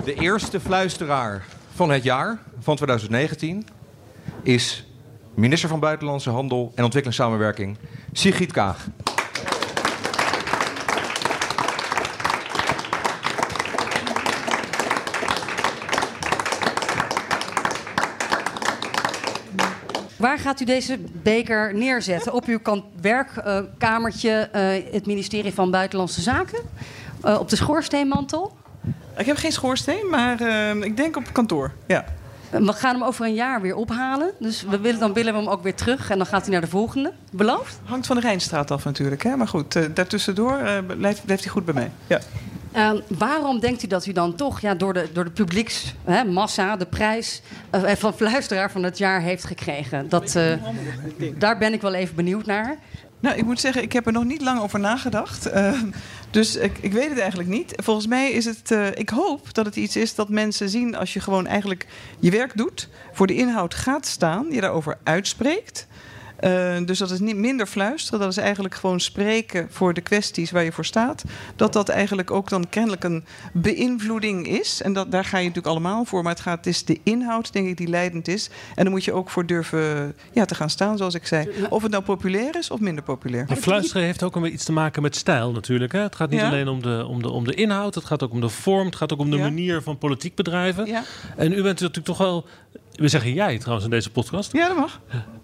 De 0.04 0.14
eerste 0.14 0.60
fluisteraar 0.60 1.46
van 1.74 1.90
het 1.90 2.02
jaar, 2.02 2.38
van 2.60 2.76
2019, 2.76 3.66
is 4.42 4.86
minister 5.34 5.68
van 5.68 5.80
Buitenlandse 5.80 6.30
Handel 6.30 6.72
en 6.74 6.84
Ontwikkelingssamenwerking, 6.84 7.76
Sigrid 8.12 8.52
Kaag. 8.52 8.86
Waar 20.16 20.38
gaat 20.38 20.60
u 20.60 20.64
deze 20.64 20.98
beker 21.22 21.74
neerzetten? 21.74 22.32
Op 22.32 22.44
uw 22.44 22.60
werkkamertje, 23.00 24.30
eh, 24.30 24.92
het 24.92 25.06
ministerie 25.06 25.54
van 25.54 25.70
Buitenlandse 25.70 26.20
Zaken? 26.20 26.58
Eh, 27.22 27.38
op 27.40 27.48
de 27.48 27.56
schoorsteenmantel? 27.56 28.56
Ik 29.16 29.26
heb 29.26 29.36
geen 29.36 29.52
schoorsteen, 29.52 30.08
maar 30.10 30.40
eh, 30.40 30.74
ik 30.74 30.96
denk 30.96 31.16
op 31.16 31.24
kantoor. 31.32 31.72
Ja. 31.86 32.04
We 32.50 32.72
gaan 32.72 32.94
hem 32.94 33.04
over 33.04 33.24
een 33.24 33.34
jaar 33.34 33.60
weer 33.60 33.74
ophalen. 33.74 34.30
Dus 34.38 34.62
we 34.62 34.80
willen, 34.80 35.00
dan 35.00 35.12
willen 35.12 35.32
we 35.32 35.38
hem 35.38 35.48
ook 35.48 35.62
weer 35.62 35.74
terug. 35.74 36.10
En 36.10 36.16
dan 36.16 36.26
gaat 36.26 36.42
hij 36.42 36.50
naar 36.50 36.60
de 36.60 36.66
volgende. 36.66 37.12
Beloofd? 37.30 37.80
Hangt 37.84 38.06
van 38.06 38.16
de 38.16 38.22
Rijnstraat 38.22 38.70
af 38.70 38.84
natuurlijk. 38.84 39.22
Hè? 39.22 39.36
Maar 39.36 39.48
goed, 39.48 39.94
daartussendoor 39.96 40.58
blijft, 40.98 41.24
blijft 41.24 41.44
hij 41.44 41.52
goed 41.52 41.64
bij 41.64 41.74
mij. 41.74 41.90
Ja. 42.06 42.20
Eh, 42.76 42.90
waarom 43.08 43.60
denkt 43.60 43.82
u 43.82 43.86
dat 43.86 44.06
u 44.06 44.12
dan 44.12 44.34
toch 44.34 44.60
ja, 44.60 44.74
door, 44.74 44.92
de, 44.92 45.08
door 45.12 45.24
de 45.24 45.30
publieksmassa 45.30 46.76
de 46.76 46.86
prijs 46.86 47.42
eh, 47.70 47.92
van 47.94 48.14
fluisteraar 48.14 48.70
van 48.70 48.82
het 48.82 48.98
jaar 48.98 49.20
heeft 49.20 49.44
gekregen? 49.44 50.08
Dat, 50.08 50.34
eh, 50.36 50.52
daar 51.38 51.58
ben 51.58 51.72
ik 51.72 51.80
wel 51.80 51.94
even 51.94 52.14
benieuwd 52.14 52.46
naar. 52.46 52.76
Nou, 53.20 53.36
ik 53.36 53.44
moet 53.44 53.60
zeggen, 53.60 53.82
ik 53.82 53.92
heb 53.92 54.06
er 54.06 54.12
nog 54.12 54.24
niet 54.24 54.42
lang 54.42 54.60
over 54.60 54.80
nagedacht. 54.80 55.46
Eh, 55.46 55.72
dus 56.30 56.56
ik, 56.56 56.78
ik 56.80 56.92
weet 56.92 57.08
het 57.08 57.18
eigenlijk 57.18 57.48
niet. 57.48 57.72
Volgens 57.76 58.06
mij 58.06 58.30
is 58.30 58.44
het. 58.44 58.70
eh, 58.70 58.86
ik 58.94 59.08
hoop 59.08 59.54
dat 59.54 59.66
het 59.66 59.76
iets 59.76 59.96
is 59.96 60.14
dat 60.14 60.28
mensen 60.28 60.68
zien 60.68 60.96
als 60.96 61.12
je 61.12 61.20
gewoon 61.20 61.46
eigenlijk 61.46 61.86
je 62.18 62.30
werk 62.30 62.56
doet, 62.56 62.88
voor 63.12 63.26
de 63.26 63.34
inhoud 63.34 63.74
gaat 63.74 64.06
staan, 64.06 64.46
je 64.50 64.60
daarover 64.60 64.98
uitspreekt. 65.02 65.86
Eh, 66.36 66.76
dus 66.84 66.98
dat 66.98 67.10
is 67.10 67.20
niet 67.20 67.36
minder 67.36 67.66
fluisteren, 67.66 68.20
dat 68.20 68.28
is 68.28 68.36
eigenlijk 68.36 68.74
gewoon 68.74 69.00
spreken 69.00 69.66
voor 69.70 69.94
de 69.94 70.00
kwesties 70.00 70.50
waar 70.50 70.64
je 70.64 70.72
voor 70.72 70.84
staat. 70.84 71.24
Dat 71.56 71.72
dat 71.72 71.88
eigenlijk 71.88 72.30
ook 72.30 72.48
dan 72.48 72.68
kennelijk 72.68 73.04
een 73.04 73.24
beïnvloeding 73.52 74.48
is. 74.48 74.82
En 74.82 74.92
dat, 74.92 75.10
daar 75.10 75.24
ga 75.24 75.36
je 75.38 75.46
natuurlijk 75.48 75.74
allemaal 75.74 76.04
voor. 76.04 76.22
Maar 76.22 76.32
het, 76.32 76.40
gaat, 76.42 76.56
het 76.56 76.66
is 76.66 76.84
de 76.84 77.00
inhoud, 77.02 77.52
denk 77.52 77.68
ik, 77.68 77.76
die 77.76 77.88
leidend 77.88 78.28
is. 78.28 78.50
En 78.74 78.82
daar 78.84 78.92
moet 78.92 79.04
je 79.04 79.12
ook 79.12 79.30
voor 79.30 79.46
durven 79.46 80.14
ja, 80.32 80.44
te 80.44 80.54
gaan 80.54 80.70
staan, 80.70 80.96
zoals 80.96 81.14
ik 81.14 81.26
zei. 81.26 81.48
Of 81.68 81.82
het 81.82 81.90
nou 81.90 82.02
populair 82.04 82.56
is 82.58 82.70
of 82.70 82.80
minder 82.80 83.04
populair. 83.04 83.44
En 83.48 83.56
fluisteren 83.56 84.02
heeft 84.02 84.22
ook 84.22 84.34
weer 84.34 84.50
iets 84.50 84.64
te 84.64 84.72
maken 84.72 85.02
met 85.02 85.16
stijl 85.16 85.52
natuurlijk. 85.52 85.92
Hè? 85.92 86.00
Het 86.00 86.16
gaat 86.16 86.30
niet 86.30 86.40
Ja. 86.40 86.46
alleen 86.48 86.68
om 86.68 86.82
de, 86.82 87.04
om, 87.08 87.22
de, 87.22 87.30
om 87.30 87.44
de 87.44 87.54
inhoud, 87.54 87.94
het 87.94 88.04
gaat 88.04 88.22
ook 88.22 88.32
om 88.32 88.40
de 88.40 88.48
vorm, 88.48 88.86
het 88.86 88.96
gaat 88.96 89.12
ook 89.12 89.18
om 89.18 89.30
de 89.30 89.36
Ja. 89.36 89.42
manier 89.42 89.82
van 89.82 89.98
politiek 89.98 90.34
bedrijven. 90.34 90.86
Ja, 90.86 91.02
En 91.36 91.52
u 91.52 91.54
bent 91.54 91.64
natuurlijk 91.80 92.04
toch 92.04 92.18
wel, 92.18 92.46
we 92.96 93.08
zeggen 93.08 93.32
jij 93.32 93.58
trouwens 93.58 93.84
in 93.84 93.90
deze 93.90 94.10
podcast. 94.10 94.52
ja 94.52 94.68
dat 94.68 94.76
mag. 94.76 95.00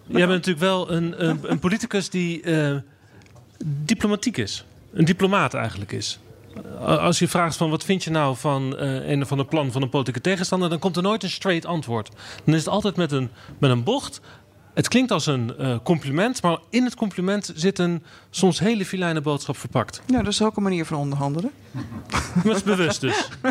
Jij 0.06 0.26
bent 0.26 0.28
natuurlijk 0.28 0.58
wel 0.58 0.90
een, 0.90 1.28
een, 1.28 1.38
een 1.42 1.58
politicus 1.58 2.10
die 2.10 2.42
eh, 2.42 2.76
diplomatiek 3.64 4.36
is. 4.36 4.64
Een 4.92 5.04
diplomaat 5.04 5.54
eigenlijk 5.54 5.92
is. 5.92 6.18
Als 6.80 7.18
je 7.18 7.28
vraagt 7.28 7.56
van 7.56 7.70
wat 7.70 7.84
vind 7.84 8.04
je 8.04 8.10
nou 8.10 8.36
van 8.36 8.76
eh, 8.76 9.08
een 9.08 9.26
van 9.26 9.38
de 9.38 9.44
plan 9.44 9.72
van 9.72 9.82
een 9.82 9.88
politieke 9.88 10.20
tegenstander, 10.20 10.68
dan 10.68 10.78
komt 10.78 10.96
er 10.96 11.02
nooit 11.02 11.22
een 11.22 11.30
straight 11.30 11.66
antwoord. 11.66 12.10
Dan 12.44 12.54
is 12.54 12.60
het 12.60 12.68
altijd 12.68 12.96
met 12.96 13.12
een, 13.12 13.30
met 13.58 13.70
een 13.70 13.82
bocht. 13.82 14.20
Het 14.74 14.88
klinkt 14.88 15.10
als 15.10 15.26
een 15.26 15.56
eh, 15.56 15.76
compliment, 15.82 16.42
maar 16.42 16.58
in 16.70 16.84
het 16.84 16.94
compliment 16.94 17.52
zit 17.54 17.78
een 17.78 18.02
soms 18.30 18.58
hele 18.58 18.84
filijne 18.84 19.20
boodschap 19.20 19.56
verpakt. 19.56 20.02
Ja, 20.06 20.18
dat 20.22 20.32
is 20.32 20.42
ook 20.42 20.56
een 20.56 20.62
manier 20.62 20.86
van 20.86 20.98
onderhandelen. 20.98 21.50
Dat 22.44 22.56
is 22.56 22.62
bewust 22.62 23.00
dus. 23.00 23.28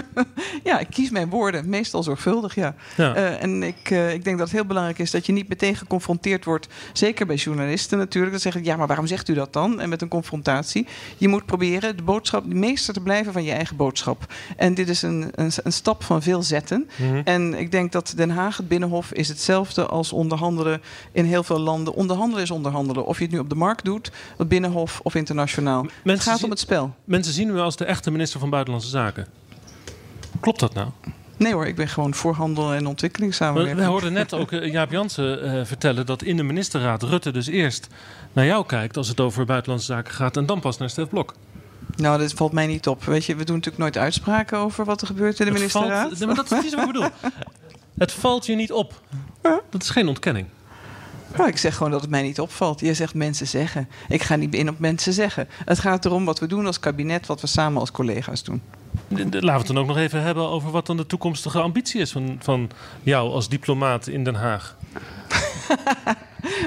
Ja, 0.63 0.79
ik 0.79 0.87
kies 0.89 1.09
mijn 1.09 1.29
woorden 1.29 1.69
meestal 1.69 2.03
zorgvuldig, 2.03 2.55
ja. 2.55 2.75
Ja. 2.97 3.15
Eh, 3.15 3.43
en 3.43 3.63
ik, 3.63 3.89
eh, 3.89 4.13
ik 4.13 4.23
denk 4.23 4.37
dat 4.37 4.47
het 4.47 4.55
heel 4.55 4.65
belangrijk 4.65 4.99
is 4.99 5.11
dat 5.11 5.25
je 5.25 5.31
niet 5.31 5.47
meteen 5.47 5.75
geconfronteerd 5.75 6.45
wordt. 6.45 6.67
Zeker 6.93 7.25
bij 7.25 7.35
journalisten 7.35 7.97
natuurlijk. 7.97 8.31
Dat 8.31 8.41
zeggen, 8.41 8.63
ja, 8.63 8.75
maar 8.75 8.87
waarom 8.87 9.07
zegt 9.07 9.27
u 9.27 9.33
dat 9.33 9.53
dan? 9.53 9.79
En 9.79 9.89
met 9.89 10.01
een 10.01 10.07
confrontatie. 10.07 10.87
Je 11.17 11.27
moet 11.27 11.45
proberen 11.45 11.97
de 11.97 12.03
boodschap, 12.03 12.49
de 12.49 12.55
meester 12.55 12.93
te 12.93 13.01
blijven 13.01 13.33
van 13.33 13.43
je 13.43 13.51
eigen 13.51 13.75
boodschap. 13.75 14.33
En 14.57 14.73
dit 14.73 14.89
is 14.89 15.01
een, 15.01 15.29
een, 15.35 15.51
een 15.63 15.73
stap 15.73 16.03
van 16.03 16.21
veel 16.21 16.43
zetten. 16.43 16.89
Mhm. 16.97 17.21
En 17.23 17.53
ik 17.53 17.71
denk 17.71 17.91
dat 17.91 18.13
Den 18.15 18.29
Haag, 18.29 18.57
het 18.57 18.67
Binnenhof, 18.67 19.11
is 19.11 19.27
hetzelfde 19.27 19.85
als 19.85 20.13
onderhandelen 20.13 20.81
in 21.11 21.25
heel 21.25 21.43
veel 21.43 21.59
landen. 21.59 21.93
Onderhandelen 21.93 22.43
is 22.43 22.51
onderhandelen. 22.51 23.05
Of 23.05 23.17
je 23.17 23.23
het 23.23 23.33
nu 23.33 23.39
op 23.39 23.49
de 23.49 23.55
markt 23.55 23.85
doet, 23.85 24.11
op 24.37 24.49
Binnenhof 24.49 24.99
of 25.03 25.15
internationaal. 25.15 25.81
het 25.83 25.91
Mensen 26.03 26.25
gaat 26.25 26.35
zien- 26.35 26.45
om 26.45 26.51
het 26.51 26.59
spel. 26.59 26.93
Mensen 27.05 27.33
zien 27.33 27.49
u 27.49 27.59
als 27.59 27.75
de 27.75 27.85
echte 27.85 28.11
minister 28.11 28.39
van 28.39 28.49
Buitenlandse 28.49 28.89
Zaken. 28.89 29.27
Klopt 30.39 30.59
dat 30.59 30.73
nou? 30.73 30.87
Nee 31.37 31.53
hoor, 31.53 31.65
ik 31.67 31.75
ben 31.75 31.87
gewoon 31.87 32.13
voor 32.13 32.33
handel 32.33 32.73
en 32.73 32.83
We, 32.83 32.89
ontwikkelingssamenwerking. 32.89 33.79
we 33.79 33.85
hoorden 33.85 34.13
net 34.13 34.33
ook 34.33 34.51
eh, 34.51 34.71
Jaap 34.71 34.91
Jansen 34.91 35.43
eh, 35.43 35.65
vertellen 35.65 36.05
dat 36.05 36.21
in 36.23 36.37
de 36.37 36.43
ministerraad 36.43 37.03
Rutte 37.03 37.31
dus 37.31 37.47
eerst 37.47 37.87
naar 38.33 38.45
jou 38.45 38.65
kijkt 38.65 38.97
als 38.97 39.07
het 39.07 39.19
over 39.19 39.45
buitenlandse 39.45 39.87
zaken 39.87 40.13
gaat 40.13 40.37
en 40.37 40.45
dan 40.45 40.59
pas 40.59 40.77
naar 40.77 40.89
Stef 40.89 41.09
Blok. 41.09 41.33
Nou, 41.95 42.19
dat 42.19 42.33
valt 42.33 42.51
mij 42.51 42.67
niet 42.67 42.87
op. 42.87 43.03
Weet 43.03 43.25
je, 43.25 43.35
we 43.35 43.43
doen 43.43 43.55
natuurlijk 43.55 43.83
nooit 43.83 43.97
uitspraken 43.97 44.57
over 44.57 44.85
wat 44.85 45.01
er 45.01 45.07
gebeurt 45.07 45.39
in 45.39 45.45
de 45.45 45.51
Het 45.51 45.59
ministerraad. 45.59 46.01
Valt, 46.07 46.17
nee, 46.17 46.27
maar 46.27 46.35
dat 46.35 46.45
is 46.45 46.51
precies 46.51 46.73
wat 46.75 46.85
ik 46.87 46.91
bedoel. 46.91 47.09
Het 47.97 48.11
valt 48.11 48.45
je 48.45 48.55
niet 48.55 48.71
op. 48.71 49.01
Dat 49.69 49.81
is 49.83 49.89
geen 49.89 50.07
ontkenning. 50.07 50.47
Nou, 51.37 51.49
ik 51.49 51.57
zeg 51.57 51.75
gewoon 51.75 51.91
dat 51.91 52.01
het 52.01 52.09
mij 52.09 52.21
niet 52.21 52.39
opvalt. 52.39 52.79
Je 52.79 52.93
zegt 52.93 53.13
mensen 53.13 53.47
zeggen. 53.47 53.89
Ik 54.07 54.21
ga 54.21 54.35
niet 54.35 54.55
in 54.55 54.69
op 54.69 54.79
mensen 54.79 55.13
zeggen. 55.13 55.47
Het 55.65 55.79
gaat 55.79 56.05
erom 56.05 56.25
wat 56.25 56.39
we 56.39 56.47
doen 56.47 56.65
als 56.65 56.79
kabinet, 56.79 57.25
wat 57.25 57.41
we 57.41 57.47
samen 57.47 57.79
als 57.79 57.91
collega's 57.91 58.43
doen. 58.43 58.61
Laten 59.07 59.41
we 59.41 59.51
het 59.51 59.67
dan 59.67 59.77
ook 59.77 59.87
nog 59.87 59.97
even 59.97 60.21
hebben 60.21 60.47
over 60.47 60.71
wat 60.71 60.85
dan 60.85 60.97
de 60.97 61.05
toekomstige 61.05 61.59
ambitie 61.59 62.01
is 62.01 62.11
van, 62.11 62.37
van 62.39 62.69
jou 63.03 63.31
als 63.31 63.49
diplomaat 63.49 64.07
in 64.07 64.23
Den 64.23 64.35
Haag. 64.35 64.75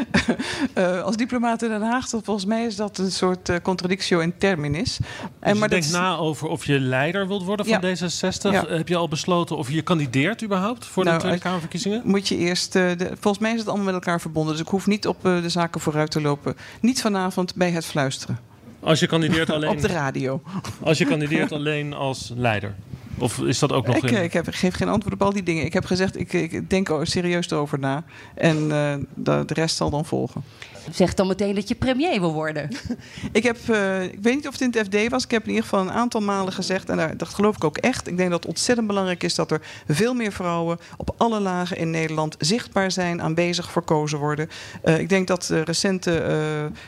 Eh, 0.74 1.02
als 1.02 1.16
diplomaat 1.16 1.62
in 1.62 1.68
Den 1.68 1.82
Haag, 1.82 2.08
dat 2.08 2.24
volgens 2.24 2.46
mij 2.46 2.64
is 2.64 2.76
dat 2.76 2.98
een 2.98 3.10
soort 3.12 3.48
eh, 3.48 3.56
contradictio 3.62 4.18
in 4.18 4.38
terminis. 4.38 4.98
En, 4.98 5.06
Dus 5.40 5.52
je 5.52 5.60
dat 5.60 5.70
denkt 5.70 5.84
is- 5.84 5.90
na 5.92 6.16
over 6.16 6.48
of 6.48 6.64
je 6.66 6.80
leider 6.80 7.28
wilt 7.28 7.44
worden 7.44 7.66
van 7.66 7.80
Ja. 7.80 7.96
D66. 7.96 8.50
Ja. 8.52 8.64
Heb 8.68 8.88
je 8.88 8.96
al 8.96 9.08
besloten 9.08 9.56
of 9.56 9.70
je 9.70 9.82
kandideert 9.82 10.42
überhaupt 10.44 10.86
voor 10.86 11.04
Nou, 11.04 11.14
de 11.16 11.20
Tweede 11.22 11.38
als- 11.38 11.46
Kamerverkiezingen? 11.48 12.02
Moet 12.04 12.28
je 12.28 12.36
eerst. 12.36 12.76
eh, 12.76 12.82
de, 12.96 13.10
volgens 13.20 13.38
mij 13.42 13.52
is 13.52 13.58
het 13.58 13.66
allemaal 13.68 13.84
met 13.86 13.94
elkaar 13.94 14.20
verbonden. 14.20 14.52
Dus 14.52 14.62
ik 14.62 14.68
hoef 14.68 14.86
niet 14.86 15.06
op 15.06 15.22
de 15.22 15.48
zaken 15.48 15.80
vooruit 15.80 16.10
te 16.10 16.20
lopen. 16.20 16.56
Niet 16.80 17.00
vanavond 17.00 17.54
bij 17.54 17.70
het 17.70 17.84
fluisteren. 17.84 18.38
Als 18.80 19.00
je 19.00 19.06
kandideert 19.06 19.50
alleen, 19.54 19.70
Op 19.70 19.80
de 19.80 19.86
radio. 19.88 20.42
als 20.82 20.98
je 20.98 21.04
kandideert 21.06 21.52
alleen 21.52 21.92
als 21.92 22.32
leider. 22.36 22.74
Of 23.18 23.38
is 23.38 23.58
dat 23.58 23.72
ook 23.72 23.86
nog 23.86 23.96
Ik, 23.96 24.02
in? 24.02 24.16
eh, 24.16 24.22
ik, 24.24 24.32
heb, 24.32 24.48
ik 24.48 24.54
geef 24.54 24.74
geen 24.74 24.88
antwoord 24.88 25.14
op 25.14 25.22
al 25.22 25.32
die 25.32 25.42
dingen. 25.42 25.64
Ik 25.64 25.72
heb 25.72 25.84
gezegd, 25.84 26.18
ik, 26.18 26.32
ik 26.32 26.70
denk 26.70 26.88
er 26.88 27.06
serieus 27.06 27.50
erover 27.50 27.78
na. 27.78 28.04
En 28.34 28.56
eh, 28.72 28.94
de, 29.14 29.42
de 29.46 29.54
rest 29.54 29.76
zal 29.76 29.90
dan 29.90 30.04
volgen. 30.04 30.42
Zeg 30.90 31.14
dan 31.14 31.26
meteen 31.26 31.54
dat 31.54 31.68
je 31.68 31.74
premier 31.74 32.20
wil 32.20 32.32
worden. 32.32 32.68
Ik, 33.32 33.42
heb, 33.42 33.56
eh, 33.68 34.02
ik 34.02 34.18
weet 34.22 34.34
niet 34.34 34.46
of 34.46 34.52
het 34.52 34.60
in 34.62 34.72
het 34.76 34.86
FD 34.86 35.10
was. 35.10 35.24
Ik 35.24 35.30
heb 35.30 35.42
in 35.42 35.48
ieder 35.48 35.62
geval 35.64 35.80
een 35.80 35.90
aantal 35.92 36.20
malen 36.20 36.52
gezegd. 36.52 36.88
En 36.88 36.96
daar, 36.96 37.16
dat 37.16 37.28
geloof 37.28 37.56
ik 37.56 37.64
ook 37.64 37.76
echt. 37.78 38.08
Ik 38.08 38.16
denk 38.16 38.30
dat 38.30 38.38
het 38.38 38.48
ontzettend 38.48 38.86
belangrijk 38.86 39.22
is 39.22 39.34
dat 39.34 39.50
er 39.50 39.60
veel 39.88 40.14
meer 40.14 40.32
vrouwen 40.32 40.78
op 40.96 41.14
alle 41.16 41.40
lagen 41.40 41.76
in 41.76 41.90
Nederland 41.90 42.36
zichtbaar 42.38 42.90
zijn, 42.90 43.22
aanwezig, 43.22 43.70
verkozen 43.70 44.18
worden. 44.18 44.48
Eh, 44.82 44.98
ik 44.98 45.08
denk 45.08 45.26
dat 45.26 45.42
de 45.44 45.60
recente 45.60 46.18
eh, 46.18 46.36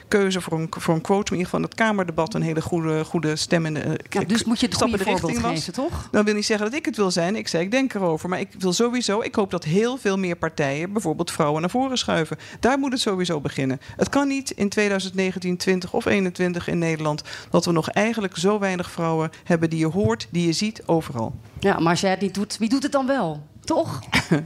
keuze 0.08 0.40
voor 0.40 0.58
een, 0.58 0.66
voor 0.70 0.94
een 0.94 1.00
quote, 1.00 1.32
in 1.32 1.38
ieder 1.38 1.44
geval 1.44 1.60
in 1.60 1.66
het 1.66 1.74
Kamerdebat, 1.74 2.34
een 2.34 2.42
hele 2.42 2.62
goede, 2.62 3.04
goede 3.04 3.36
stem 3.36 3.66
in 3.66 3.74
de, 3.74 4.00
Ja, 4.08 4.20
dus 4.20 4.44
moet 4.44 4.60
je 4.60 4.66
het 4.66 4.74
goede 4.74 4.96
de 4.96 5.04
voorbeeld 5.04 5.22
richting 5.22 5.40
was. 5.40 5.64
geven, 5.64 5.72
toch? 5.72 6.08
Dat 6.16 6.24
wil 6.24 6.34
niet 6.34 6.46
zeggen 6.46 6.66
dat 6.66 6.78
ik 6.78 6.84
het 6.84 6.96
wil 6.96 7.10
zijn. 7.10 7.36
Ik 7.36 7.48
zei, 7.48 7.64
ik 7.64 7.70
denk 7.70 7.94
erover. 7.94 8.28
Maar 8.28 8.40
ik 8.40 8.48
wil 8.58 8.72
sowieso, 8.72 9.20
ik 9.20 9.34
hoop 9.34 9.50
dat 9.50 9.64
heel 9.64 9.96
veel 9.96 10.18
meer 10.18 10.36
partijen 10.36 10.92
bijvoorbeeld 10.92 11.30
vrouwen 11.30 11.60
naar 11.60 11.70
voren 11.70 11.98
schuiven. 11.98 12.36
Daar 12.60 12.78
moet 12.78 12.92
het 12.92 13.00
sowieso 13.00 13.40
beginnen. 13.40 13.80
Het 13.96 14.08
kan 14.08 14.28
niet 14.28 14.50
in 14.50 14.68
2019, 14.68 15.56
20 15.56 15.92
of 15.92 16.04
21 16.04 16.68
in 16.68 16.78
Nederland 16.78 17.22
dat 17.50 17.64
we 17.64 17.72
nog 17.72 17.90
eigenlijk 17.90 18.36
zo 18.36 18.58
weinig 18.58 18.90
vrouwen 18.90 19.30
hebben 19.44 19.70
die 19.70 19.78
je 19.78 19.86
hoort, 19.86 20.28
die 20.30 20.46
je 20.46 20.52
ziet 20.52 20.82
overal. 20.86 21.34
Ja, 21.60 21.78
maar 21.78 21.90
als 21.90 22.00
jij 22.00 22.10
het 22.10 22.20
niet 22.20 22.34
doet, 22.34 22.58
wie 22.58 22.68
doet 22.68 22.82
het 22.82 22.92
dan 22.92 23.06
wel? 23.06 23.42
Toch? 23.64 24.00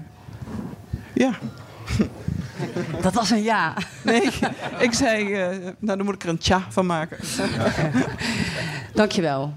Ja, 1.15 1.39
Dat 3.03 3.15
was 3.15 3.31
een 3.31 3.43
ja. 3.43 3.77
nee, 4.03 4.31
ik 4.79 4.93
zei, 4.93 5.35
eh, 5.35 5.49
nou 5.79 5.97
dan 5.97 6.05
moet 6.05 6.15
ik 6.15 6.23
er 6.23 6.29
een 6.29 6.39
tja 6.39 6.67
van 6.69 6.87
maken. 6.87 7.19
Dankjewel. 8.95 9.55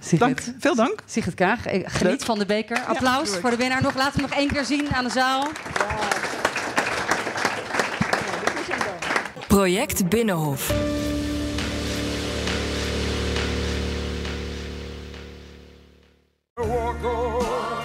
Sigrid. 0.00 0.20
Dank, 0.20 0.56
veel 0.58 0.74
dank. 0.74 1.00
Sigrid 1.06 1.34
Kaag, 1.34 1.66
eh, 1.66 1.72
geniet 1.72 2.02
Leuk. 2.02 2.22
van 2.22 2.38
de 2.38 2.46
beker. 2.46 2.80
Applaus 2.86 3.30
voor 3.30 3.50
de 3.50 3.56
winnaar. 3.56 3.82
Nog, 3.82 3.94
laten 3.94 4.12
we 4.12 4.20
hem 4.20 4.30
nog 4.30 4.38
één 4.38 4.48
keer 4.48 4.64
zien 4.64 4.94
aan 4.94 5.04
de 5.04 5.10
zaal. 5.10 5.46
Project 9.48 10.08
Binnenhof. 10.08 10.72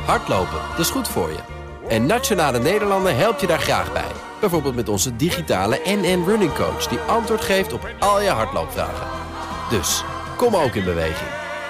Hardlopen, 0.05 0.59
dat 0.69 0.79
is 0.79 0.89
goed 0.89 1.07
voor 1.07 1.29
je. 1.29 1.39
En 1.87 2.05
Nationale 2.05 2.59
Nederlanden 2.59 3.17
helpt 3.17 3.41
je 3.41 3.47
daar 3.47 3.59
graag 3.59 3.93
bij. 3.93 4.11
Bijvoorbeeld 4.39 4.75
met 4.75 4.89
onze 4.89 5.15
digitale 5.15 5.79
NN 5.85 6.23
Running 6.25 6.53
Coach... 6.53 6.87
die 6.87 6.99
antwoord 6.99 7.41
geeft 7.41 7.73
op 7.73 7.89
al 7.99 8.21
je 8.21 8.29
hardloopvragen. 8.29 9.07
Dus, 9.69 10.03
kom 10.37 10.55
ook 10.55 10.75
in 10.75 10.83
beweging. 10.83 11.42